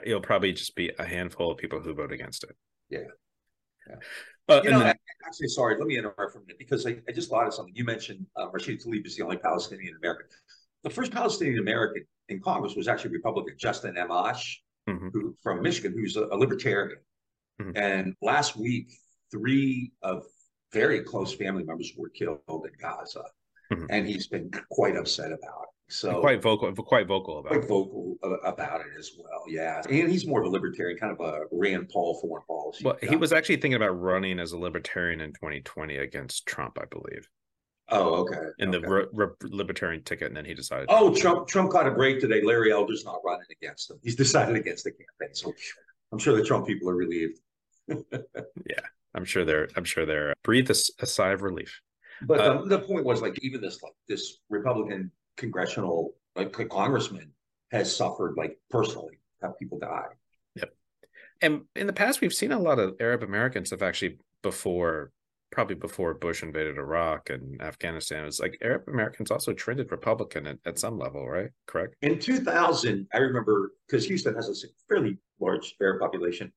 [0.03, 2.55] it'll probably just be a handful of people who vote against it.
[2.89, 2.99] Yeah,
[3.87, 3.95] yeah.
[4.49, 4.95] Uh, you know, then,
[5.25, 7.75] actually, sorry, let me interrupt for a minute because I, I just thought of something.
[7.75, 10.27] You mentioned uh, Rashid Tlaib is the only Palestinian American.
[10.83, 14.55] The first Palestinian American in Congress was actually Republican Justin Amash,
[14.89, 15.09] mm-hmm.
[15.09, 16.99] who from Michigan, who's a, a libertarian.
[17.61, 17.71] Mm-hmm.
[17.75, 18.87] And last week,
[19.31, 20.23] three of
[20.71, 23.23] very close family members were killed in Gaza,
[23.71, 23.85] mm-hmm.
[23.89, 25.69] and he's been quite upset about it.
[25.89, 27.67] So and quite vocal, quite vocal about quite it.
[27.67, 29.43] vocal about it as well.
[29.47, 32.83] Yeah, and he's more of a libertarian, kind of a Rand Paul foreign policy.
[32.83, 36.85] Well, he was actually thinking about running as a libertarian in 2020 against Trump, I
[36.85, 37.29] believe.
[37.89, 38.35] Oh, okay.
[38.59, 38.81] In okay.
[38.81, 40.87] the re- re- libertarian ticket, and then he decided.
[40.89, 41.47] Oh, Trump!
[41.47, 42.41] Trump caught a break today.
[42.41, 43.97] Larry Elder's not running against him.
[44.03, 45.33] He's decided against the campaign.
[45.33, 45.53] So
[46.11, 47.39] I'm sure the Trump people are relieved.
[47.87, 48.81] yeah,
[49.17, 49.67] I'm sure they're.
[49.75, 51.81] I'm sure they're breathe a, a sigh of relief.
[52.21, 57.31] But uh, the, the point was like even this like this Republican congressional like congressman
[57.71, 60.05] has suffered like personally have people die.
[60.55, 60.73] Yep.
[61.41, 65.11] And in the past, we've seen a lot of Arab Americans have actually before
[65.51, 68.23] probably before Bush invaded Iraq and Afghanistan.
[68.23, 71.49] It was like Arab Americans also trended Republican at, at some level, right?
[71.65, 71.95] Correct.
[72.01, 76.51] In 2000, I remember because Houston has a fairly large Arab population.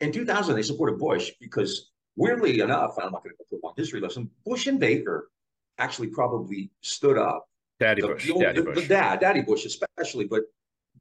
[0.00, 3.66] In 2000, they supported Bush because, weirdly enough, I'm not going to go through a
[3.66, 4.30] long history lesson.
[4.44, 5.30] Bush and Baker
[5.78, 7.48] actually probably stood up.
[7.78, 10.42] Daddy the, Bush, the old, Daddy the, Bush, the dad, Daddy Bush especially, but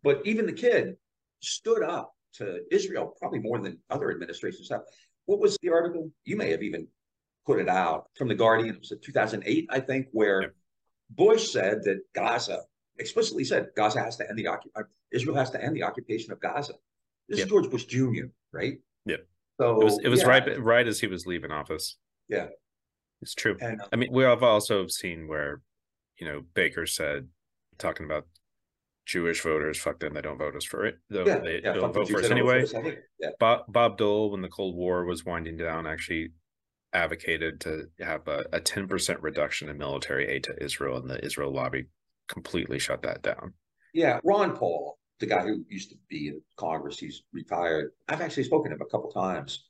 [0.03, 0.97] but even the kid
[1.39, 4.81] stood up to Israel probably more than other administrations have.
[5.25, 6.11] What was the article?
[6.25, 6.87] You may have even
[7.45, 8.75] put it out from the Guardian.
[8.75, 10.47] It was in 2008, I think, where yeah.
[11.11, 12.61] Bush said that Gaza
[12.97, 14.71] explicitly said Gaza has to end the occupation.
[14.75, 16.73] Uh, Israel has to end the occupation of Gaza.
[17.29, 17.45] This yeah.
[17.45, 18.25] is George Bush Jr.,
[18.55, 18.77] right?
[19.05, 19.17] Yeah.
[19.59, 20.27] So it was it was yeah.
[20.27, 21.97] right right as he was leaving office.
[22.27, 22.47] Yeah,
[23.21, 23.57] it's true.
[23.61, 25.61] And, I mean, we have also seen where,
[26.19, 27.27] you know, Baker said,
[27.77, 28.27] talking about
[29.05, 30.97] Jewish voters, fuck them, they don't vote us for it.
[31.09, 32.65] Though yeah, they yeah, don't vote for us anyway.
[33.19, 33.29] Yeah.
[33.39, 36.29] Bob, Bob Dole, when the Cold War was winding down, actually
[36.93, 41.53] advocated to have a, a 10% reduction in military aid to Israel, and the Israel
[41.53, 41.85] lobby
[42.27, 43.53] completely shut that down.
[43.93, 47.91] Yeah, Ron Paul, the guy who used to be in Congress, he's retired.
[48.07, 49.65] I've actually spoken to him a couple times,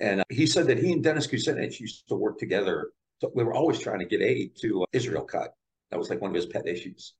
[0.00, 2.90] and uh, he said that he and Dennis Kucinich used to work together.
[3.20, 5.54] So we were always trying to get aid to uh, Israel cut.
[5.90, 7.14] That was like one of his pet issues.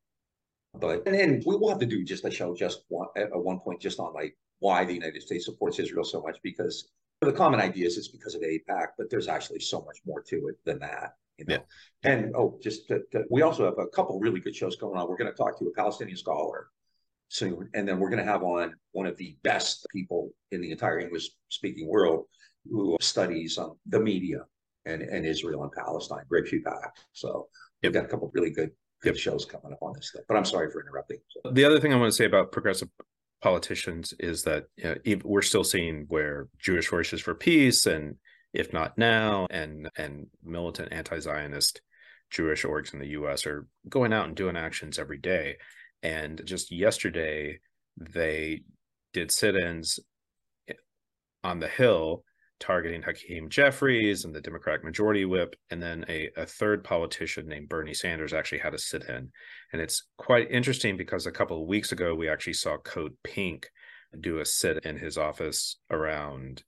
[0.74, 3.60] But and then we will have to do just a show just one, at one
[3.60, 7.60] point just on like why the United States supports Israel so much because the common
[7.60, 10.78] idea is it's because of AIPAC, but there's actually so much more to it than
[10.80, 11.14] that.
[11.38, 11.54] You know?
[11.54, 12.10] Yeah.
[12.10, 15.08] And oh, just to, to, we also have a couple really good shows going on.
[15.08, 16.68] We're going to talk to a Palestinian scholar
[17.28, 20.70] soon, and then we're going to have on one of the best people in the
[20.70, 22.24] entire English speaking world
[22.70, 24.38] who studies um, the media
[24.84, 26.90] and, and Israel and Palestine, Greg Shupak.
[27.12, 27.48] So
[27.82, 27.90] yep.
[27.90, 28.70] we've got a couple really good
[29.02, 29.20] good yep.
[29.20, 30.22] shows coming up on this stuff.
[30.28, 31.18] But I'm sorry for interrupting.
[31.28, 31.50] So.
[31.52, 32.88] The other thing I want to say about progressive
[33.42, 38.16] politicians is that you know, we're still seeing where Jewish Voices for Peace and
[38.52, 41.82] if not now and and militant anti-Zionist
[42.30, 43.46] Jewish orgs in the U.S.
[43.46, 45.56] are going out and doing actions every day.
[46.02, 47.58] And just yesterday,
[47.96, 48.62] they
[49.12, 49.98] did sit-ins
[51.42, 52.22] on the Hill
[52.58, 55.56] targeting Hakeem Jeffries and the Democratic Majority Whip.
[55.70, 59.30] And then a, a third politician named Bernie Sanders actually had a sit in.
[59.72, 63.68] And it's quite interesting because a couple of weeks ago, we actually saw Code Pink
[64.20, 66.62] do a sit in his office around.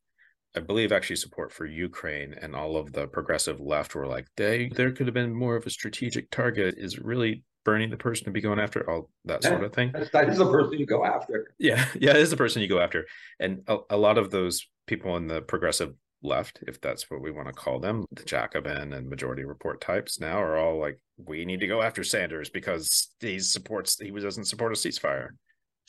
[0.54, 4.68] I believe actually support for Ukraine and all of the progressive left were like, they
[4.74, 6.74] there could have been more of a strategic target.
[6.78, 9.92] Is really Bernie the person to be going after all that sort of thing.
[9.92, 11.52] That is the person you go after.
[11.58, 13.06] Yeah yeah it is the person you go after.
[13.38, 17.30] And a, a lot of those people in the progressive left if that's what we
[17.30, 21.44] want to call them the jacobin and majority report types now are all like we
[21.44, 25.28] need to go after sanders because he supports he doesn't support a ceasefire.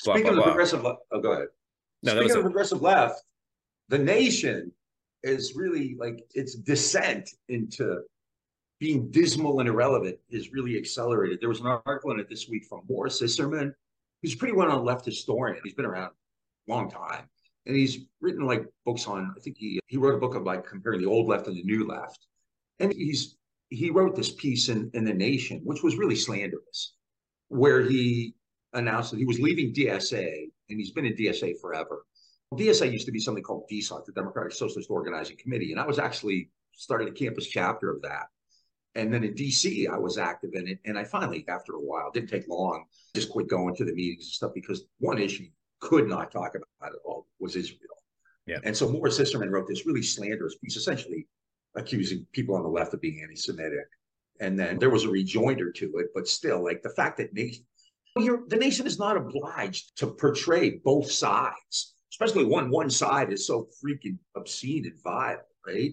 [0.03, 1.47] Blah, speaking blah, of the progressive left oh go ahead.
[2.03, 3.23] No, speaking of the progressive left
[3.87, 4.69] the nation
[5.23, 8.01] is really like its descent into
[8.79, 11.39] being dismal and irrelevant is really accelerated.
[11.39, 13.73] There was an article in it this week from Morris Isserman,
[14.21, 15.61] who's a pretty well-known left historian.
[15.63, 16.11] He's been around
[16.67, 17.29] a long time,
[17.65, 19.33] and he's written like books on.
[19.35, 21.63] I think he he wrote a book of like comparing the old left and the
[21.63, 22.27] new left,
[22.79, 23.35] and he's
[23.69, 26.93] he wrote this piece in in the Nation, which was really slanderous,
[27.49, 28.33] where he
[28.73, 32.05] announced that he was leaving DSA, and he's been in DSA forever.
[32.53, 35.99] DSA used to be something called DSOC, the Democratic Socialist Organizing Committee, and I was
[35.99, 38.27] actually starting a campus chapter of that.
[38.95, 40.80] And then in DC, I was active in it.
[40.86, 44.25] And I finally, after a while, didn't take long, just quit going to the meetings
[44.25, 45.45] and stuff because one issue
[45.80, 47.80] could not talk about at all was Israel.
[48.45, 48.58] Yeah.
[48.63, 51.28] And so Morris Isserman wrote this really slanderous piece, essentially
[51.75, 53.88] accusing people on the left of being anti-Semitic.
[54.41, 57.63] And then there was a rejoinder to it, but still, like the fact that nation,
[58.15, 63.67] the nation is not obliged to portray both sides, especially when one side is so
[63.84, 65.91] freaking obscene and vile, right?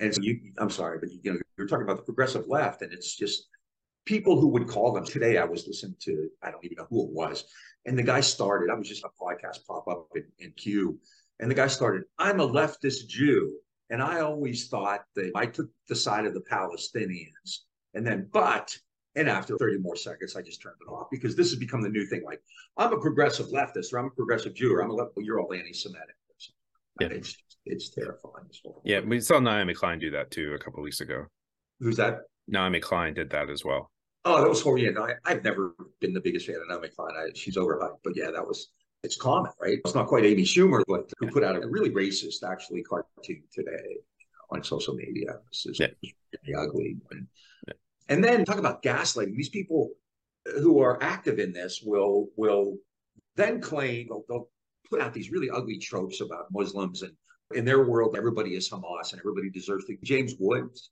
[0.00, 2.82] And so you, I'm sorry, but you, you know, you're talking about the progressive left,
[2.82, 3.48] and it's just
[4.06, 5.36] people who would call them today.
[5.36, 7.44] I was listening to, I don't even know who it was,
[7.86, 8.70] and the guy started.
[8.70, 10.98] I was just a podcast pop up in, in Q,
[11.38, 12.04] and the guy started.
[12.18, 13.58] I'm a leftist Jew,
[13.90, 17.58] and I always thought that I took the side of the Palestinians,
[17.94, 18.76] and then but.
[19.16, 21.88] And after 30 more seconds, I just turned it off because this has become the
[21.88, 22.22] new thing.
[22.24, 22.40] Like,
[22.76, 25.40] I'm a progressive leftist, or I'm a progressive Jew, or I'm a left, well, you're
[25.40, 26.14] all anti-Semitic.
[27.00, 27.08] Yeah.
[27.08, 27.36] It's
[27.66, 28.48] it's terrifying.
[28.84, 31.26] Yeah, we saw Naomi Klein do that too a couple weeks ago.
[31.80, 32.20] Who's that?
[32.48, 33.90] Naomi Klein did that as well.
[34.24, 34.84] Oh, that was horrible.
[34.84, 37.14] Yeah, no, I, have never been the biggest fan of Naomi Klein.
[37.16, 38.68] I, she's overhyped, but yeah, that was
[39.02, 39.78] it's common, right?
[39.84, 43.96] It's not quite Amy Schumer, but who put out a really racist, actually, cartoon today
[44.50, 45.38] on social media.
[45.50, 45.86] This is yeah.
[46.46, 46.96] really ugly.
[47.10, 47.26] And,
[47.66, 47.74] yeah.
[48.08, 49.36] and then talk about gaslighting.
[49.36, 49.90] These people
[50.44, 52.76] who are active in this will will
[53.36, 54.48] then claim they'll, they'll
[54.88, 57.12] put out these really ugly tropes about Muslims and
[57.54, 59.96] in their world, everybody is Hamas and everybody deserves to.
[60.02, 60.90] James Woods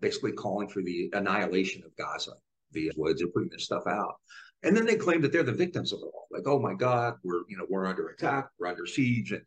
[0.00, 2.32] basically calling for the annihilation of Gaza
[2.72, 3.20] via Woods.
[3.20, 4.14] They're putting this stuff out.
[4.62, 6.26] And then they claim that they're the victims of it all.
[6.30, 9.32] Like, oh my God, we're, you know, we're under attack, we're under siege.
[9.32, 9.42] And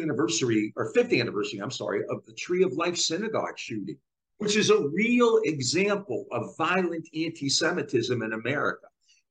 [0.00, 3.98] anniversary or 50th anniversary, I'm sorry, of the Tree of Life synagogue shooting,
[4.38, 8.86] which is a real example of violent anti-Semitism in America.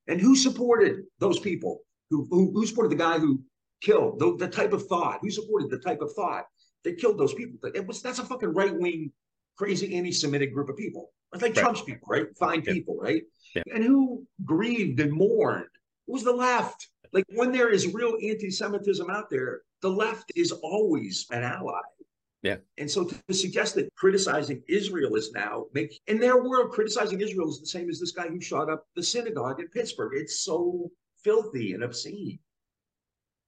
[0.08, 1.80] And who supported those people?
[2.10, 3.40] Who, who, who supported the guy who
[3.80, 5.18] killed the, the type of thought?
[5.22, 6.44] Who supported the type of thought?
[6.84, 7.58] They killed those people.
[7.62, 9.12] That it was that's a fucking right wing,
[9.56, 11.12] crazy anti-Semitic group of people.
[11.32, 11.62] It's like right.
[11.62, 12.26] Trump's people, right?
[12.38, 12.72] Fine yeah.
[12.72, 13.22] people, right?
[13.54, 13.62] Yeah.
[13.74, 15.64] And who grieved and mourned?
[15.64, 16.88] It was the left.
[17.12, 21.80] Like when there is real anti-Semitism out there, the left is always an ally.
[22.42, 22.56] Yeah.
[22.76, 27.48] And so to suggest that criticizing Israel is now make in their world criticizing Israel
[27.48, 30.14] is the same as this guy who shot up the synagogue in Pittsburgh.
[30.16, 30.90] It's so
[31.22, 32.40] filthy and obscene.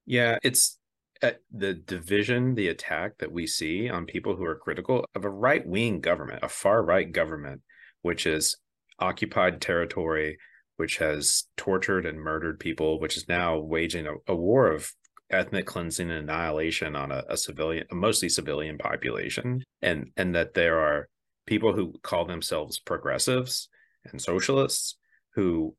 [0.06, 0.78] Yeah, it's
[1.22, 5.31] Uh, the division, the attack that we see on people who are critical of a
[5.31, 7.62] right wing government, a far right government,
[8.03, 8.57] which is
[8.98, 10.37] occupied territory,
[10.77, 14.92] which has tortured and murdered people, which is now waging a, a war of
[15.31, 20.55] ethnic cleansing and annihilation on a, a civilian, a mostly civilian population, and and that
[20.55, 21.09] there are
[21.46, 23.68] people who call themselves progressives
[24.05, 24.96] and socialists
[25.35, 25.74] who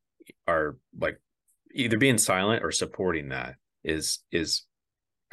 [0.48, 1.20] are like
[1.74, 4.64] either being silent or supporting that is is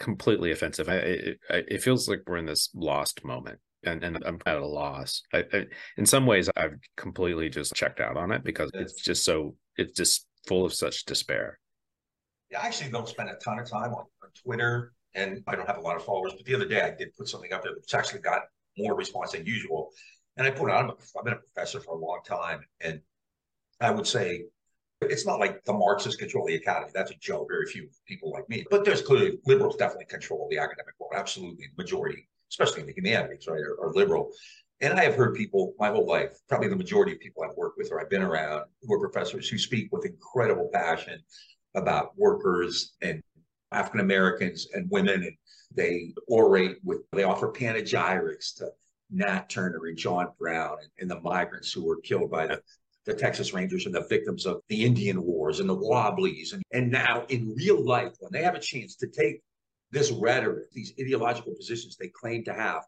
[0.03, 0.89] completely offensive.
[0.89, 4.67] I, it, it feels like we're in this lost moment and, and I'm at a
[4.67, 5.23] loss.
[5.33, 9.25] I, I, in some ways, I've completely just checked out on it because it's just
[9.25, 11.59] so it's just full of such despair.
[12.51, 15.67] Yeah, I actually don't spend a ton of time on, on Twitter, and I don't
[15.67, 16.35] have a lot of followers.
[16.37, 18.43] But the other day, I did put something up there that's actually got
[18.77, 19.91] more response than usual.
[20.37, 23.01] And I put on, I've been a professor for a long time, and
[23.81, 24.45] I would say
[25.11, 26.91] it's not like the Marxists control the academy.
[26.95, 27.49] That's a joke.
[27.51, 28.65] Very few people like me.
[28.71, 31.13] But there's clearly liberals definitely control the academic world.
[31.15, 31.67] Absolutely.
[31.77, 34.31] The majority, especially in the humanities, right, are, are, liberal.
[34.81, 37.79] And I have heard people my whole life, probably the majority of people I've worked
[37.79, 41.23] with or I've been around who are professors who speak with incredible passion
[41.75, 43.23] about workers and
[43.71, 45.23] African Americans and women.
[45.23, 45.37] And
[45.75, 48.71] they orate with, they offer panegyrics to
[49.11, 52.61] Nat Turner and John Brown and, and the migrants who were killed by the
[53.05, 56.53] the Texas Rangers and the victims of the Indian Wars and the Wobblies.
[56.53, 59.43] And, and now in real life, when they have a chance to take
[59.91, 62.83] this rhetoric, these ideological positions they claim to have,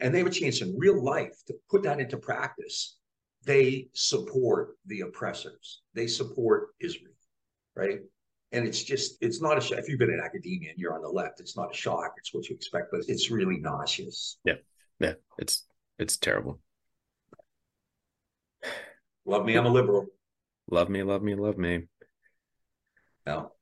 [0.00, 2.98] and they have a chance in real life to put that into practice,
[3.44, 5.82] they support the oppressors.
[5.94, 7.14] They support Israel,
[7.76, 8.00] right?
[8.52, 9.78] And it's just, it's not a shock.
[9.78, 12.14] If you've been in academia and you're on the left, it's not a shock.
[12.18, 14.38] It's what you expect, but it's really nauseous.
[14.44, 14.54] Yeah.
[15.00, 15.14] Yeah.
[15.38, 15.64] It's,
[15.98, 16.60] it's terrible.
[19.26, 20.06] Love me, I'm a liberal.
[20.70, 21.82] Love me, love me, love me.
[23.26, 23.52] Now,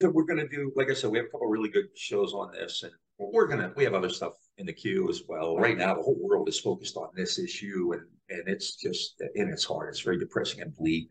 [0.00, 2.52] we're going to do, like I said, we have a couple really good shows on
[2.52, 5.56] this, and we're going to, we have other stuff in the queue as well.
[5.56, 9.48] Right now, the whole world is focused on this issue, and and it's just, in
[9.48, 11.08] its heart, it's very depressing and bleak.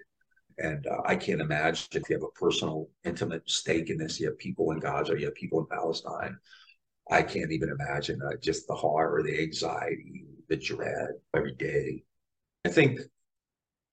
[0.59, 4.19] And uh, I can't imagine if you have a personal, intimate stake in this.
[4.19, 6.37] You have people in Gaza, you have people in Palestine.
[7.09, 12.03] I can't even imagine uh, just the horror, the anxiety, the dread every day.
[12.65, 12.99] I think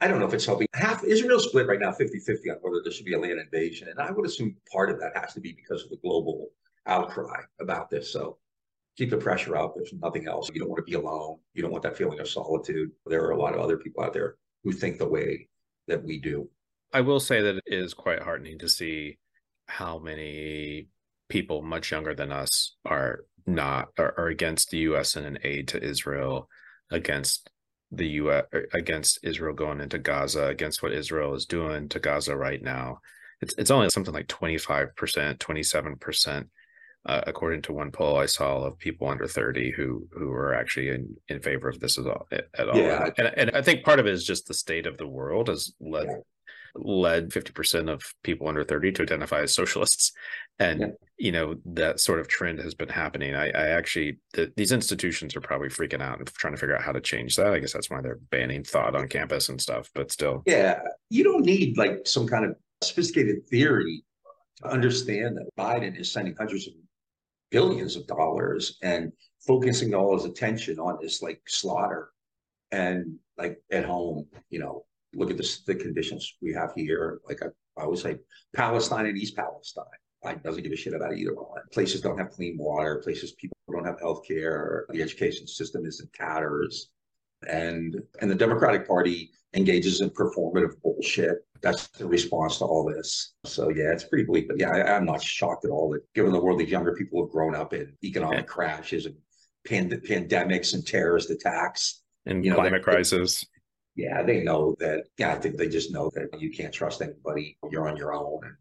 [0.04, 0.66] I don't know if it's helping.
[0.74, 3.88] Half Israel split right now 50 50 on whether there should be a land invasion.
[3.88, 6.50] And I would assume part of that has to be because of the global
[6.84, 8.12] outcry about this.
[8.12, 8.36] So
[8.98, 9.74] keep the pressure up.
[9.74, 10.50] There's nothing else.
[10.52, 11.38] You don't want to be alone.
[11.54, 12.90] You don't want that feeling of solitude.
[13.06, 15.48] There are a lot of other people out there who think the way
[15.88, 16.50] that we do.
[16.92, 19.16] I will say that it is quite heartening to see
[19.68, 20.88] how many
[21.30, 25.16] people much younger than us are not are, are against the U.S.
[25.16, 26.50] and an aid to Israel,
[26.90, 27.48] against
[27.96, 28.44] the U.S.
[28.72, 33.00] against Israel going into Gaza, against what Israel is doing to Gaza right now.
[33.40, 36.48] It's it's only something like twenty five percent, twenty seven percent
[37.06, 40.88] uh, according to one poll I saw of people under 30 who who were actually
[40.88, 42.26] in, in favor of this at all.
[42.32, 42.76] At all.
[42.76, 43.10] Yeah.
[43.18, 45.74] And, and I think part of it is just the state of the world has
[45.80, 46.22] led.
[46.76, 50.12] Led 50% of people under 30 to identify as socialists.
[50.58, 50.86] And, yeah.
[51.16, 53.34] you know, that sort of trend has been happening.
[53.34, 56.82] I, I actually, the, these institutions are probably freaking out and trying to figure out
[56.82, 57.52] how to change that.
[57.52, 60.42] I guess that's why they're banning thought on campus and stuff, but still.
[60.46, 60.80] Yeah.
[61.10, 64.04] You don't need like some kind of sophisticated theory
[64.62, 66.74] to understand that Biden is sending hundreds of
[67.50, 69.12] billions of dollars and
[69.46, 72.10] focusing all his attention on this like slaughter
[72.72, 74.84] and like at home you know
[75.16, 77.46] look at this, the conditions we have here like I,
[77.80, 78.18] I always say
[78.54, 79.84] palestine and east palestine
[80.24, 81.60] I doesn't give a shit about either one.
[81.70, 82.96] Places don't have clean water.
[83.04, 84.86] Places people don't have health care.
[84.88, 86.88] The education system is in tatters
[87.48, 91.38] and and the Democratic Party engages in performative bullshit.
[91.62, 93.34] That's the response to all this.
[93.44, 94.48] So yeah, it's pretty bleak.
[94.48, 97.22] But yeah, I, am not shocked at all that given the world these younger people
[97.22, 99.14] have grown up in economic crashes and
[99.66, 103.44] pand- pandemics and terrorist attacks and you know, climate crisis.
[103.96, 105.04] Yeah, they know that.
[105.18, 107.56] Yeah, I think they just know that you can't trust anybody.
[107.70, 108.54] You're on your own, and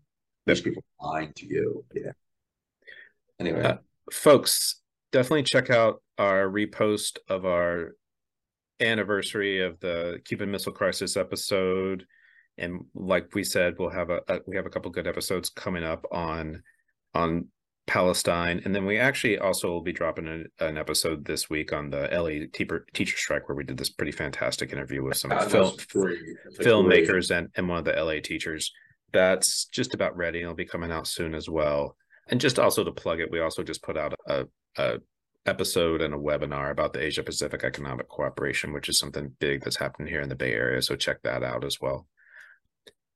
[0.46, 1.84] these people lying to you.
[1.94, 2.12] Yeah.
[3.40, 3.78] Anyway, uh,
[4.12, 4.82] folks,
[5.12, 7.96] definitely check out our repost of our
[8.80, 12.06] anniversary of the Cuban Missile Crisis episode,
[12.58, 15.84] and like we said, we'll have a, a we have a couple good episodes coming
[15.84, 16.62] up on
[17.16, 17.48] on
[17.86, 21.90] Palestine, and then we actually also will be dropping an, an episode this week on
[21.90, 25.76] the LA teacher teacher strike, where we did this pretty fantastic interview with some film,
[26.60, 28.72] filmmakers and and one of the LA teachers.
[29.12, 30.42] That's just about ready.
[30.42, 31.98] It'll be coming out soon as well.
[32.30, 34.46] And just also to plug it, we also just put out a,
[34.78, 35.00] a
[35.46, 39.76] episode and a webinar about the Asia Pacific Economic Cooperation, which is something big that's
[39.76, 40.82] happening here in the Bay Area.
[40.82, 42.08] So check that out as well.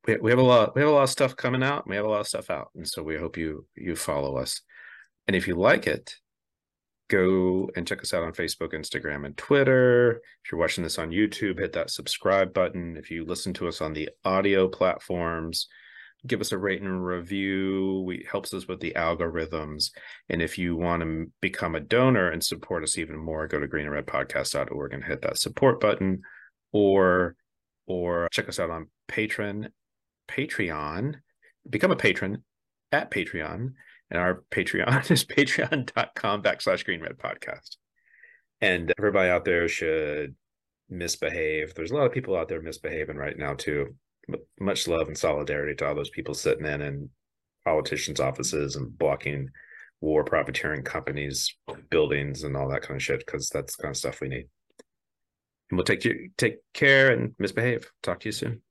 [0.07, 1.87] We, we have a lot we have a lot of stuff coming out.
[1.87, 4.61] We have a lot of stuff out, and so we hope you you follow us.
[5.27, 6.15] And if you like it,
[7.09, 10.21] go and check us out on Facebook, Instagram, and Twitter.
[10.43, 12.97] If you're watching this on YouTube, hit that subscribe button.
[12.97, 15.67] If you listen to us on the audio platforms,
[16.25, 18.09] give us a rate and review.
[18.11, 19.91] It helps us with the algorithms.
[20.29, 23.67] And if you want to become a donor and support us even more, go to
[23.67, 26.21] greenandredpodcast.org and hit that support button
[26.71, 27.35] or
[27.85, 29.69] or check us out on Patreon.
[30.27, 31.15] Patreon.
[31.69, 32.43] Become a patron
[32.91, 33.73] at Patreon.
[34.09, 37.77] And our Patreon is patreon.com backslash green red podcast.
[38.61, 40.35] And everybody out there should
[40.89, 41.73] misbehave.
[41.75, 43.95] There's a lot of people out there misbehaving right now too
[44.59, 47.09] much love and solidarity to all those people sitting in in
[47.65, 49.49] politicians' offices and blocking
[50.01, 51.55] war profiteering companies,
[51.89, 53.19] buildings, and all that kind of shit.
[53.25, 54.47] Because that's the kind of stuff we need.
[55.69, 57.91] And we'll take you take care and misbehave.
[58.01, 58.61] Talk to you soon.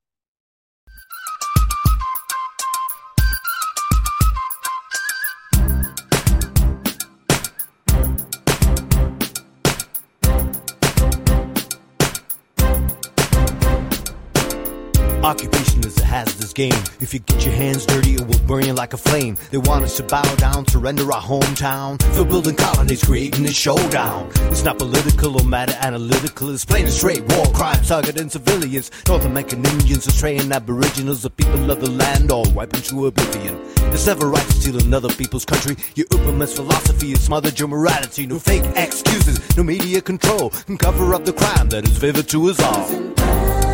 [15.26, 16.84] Occupation is a hazardous game.
[17.00, 19.36] If you get your hands dirty, it will burn you like a flame.
[19.50, 21.98] They want us to bow down, surrender our hometown.
[22.14, 24.30] They're building colonies, creating a showdown.
[24.52, 26.50] It's not political or matter analytical.
[26.50, 28.92] It's plain and straight war crimes targeting civilians.
[29.08, 33.60] North American Indians, Australian Aboriginals, the people of the land, all wiping to oblivion.
[33.92, 35.74] It's never right to steal another people's country.
[35.96, 38.28] Your Uberman's philosophy is smothered your morality.
[38.28, 42.48] No fake excuses, no media control can cover up the crime that is vivid to
[42.48, 43.65] us all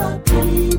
[0.00, 0.69] my peace.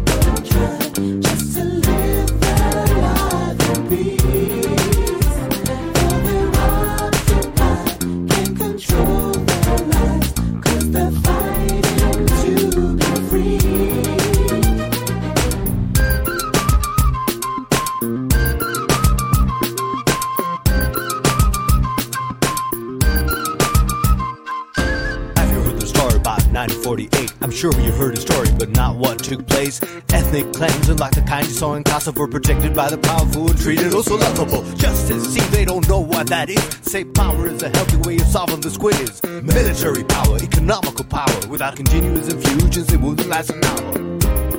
[27.62, 29.80] Sure you heard a story, but not what took place.
[30.12, 33.93] Ethnic cleansing, like the kind you saw in Kosovo, protected by the powerful and treated
[33.93, 34.64] also lovable.
[34.78, 36.64] Justice, see, they don't know what that is.
[36.82, 39.22] Say power is a healthy way of solving the squiz.
[39.43, 43.91] Military power, economical power, without continuous infusions, it wouldn't last an hour.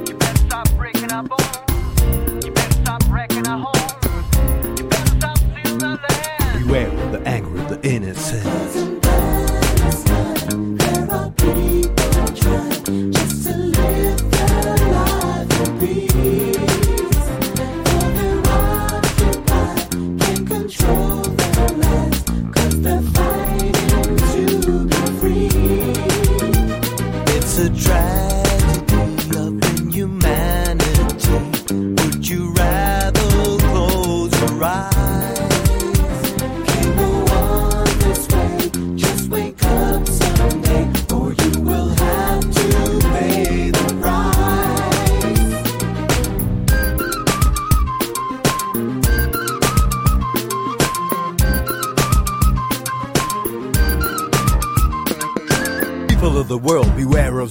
[0.07, 1.61] You better stop breaking bones.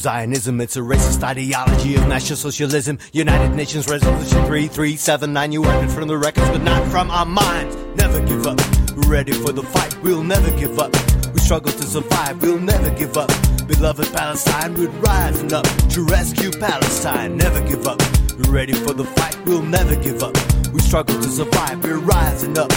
[0.01, 0.59] Zionism.
[0.61, 2.97] It's a racist ideology of National Socialism.
[3.13, 5.51] United Nations Resolution 3379.
[5.51, 7.75] You heard it from the records, but not from our minds.
[7.95, 8.59] Never give up.
[9.07, 9.95] Ready for the fight.
[10.01, 10.91] We'll never give up.
[11.33, 12.41] We struggle to survive.
[12.41, 13.29] We'll never give up.
[13.67, 17.37] Beloved Palestine, we're rising up to rescue Palestine.
[17.37, 18.01] Never give up.
[18.39, 19.37] We're ready for the fight.
[19.45, 20.35] We'll never give up.
[20.73, 21.83] We struggle to survive.
[21.83, 22.71] We're rising up.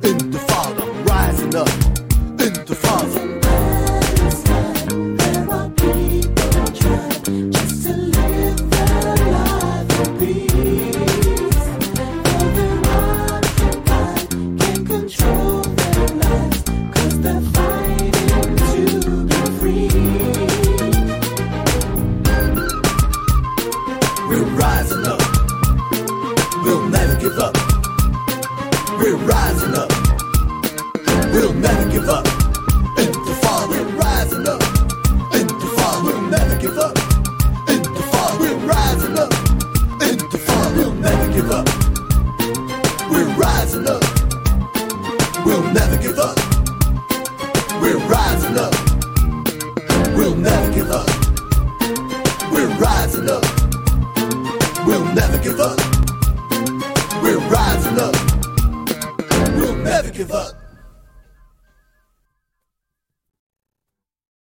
[0.00, 1.68] Intifada, rising up.
[2.38, 3.41] In the father.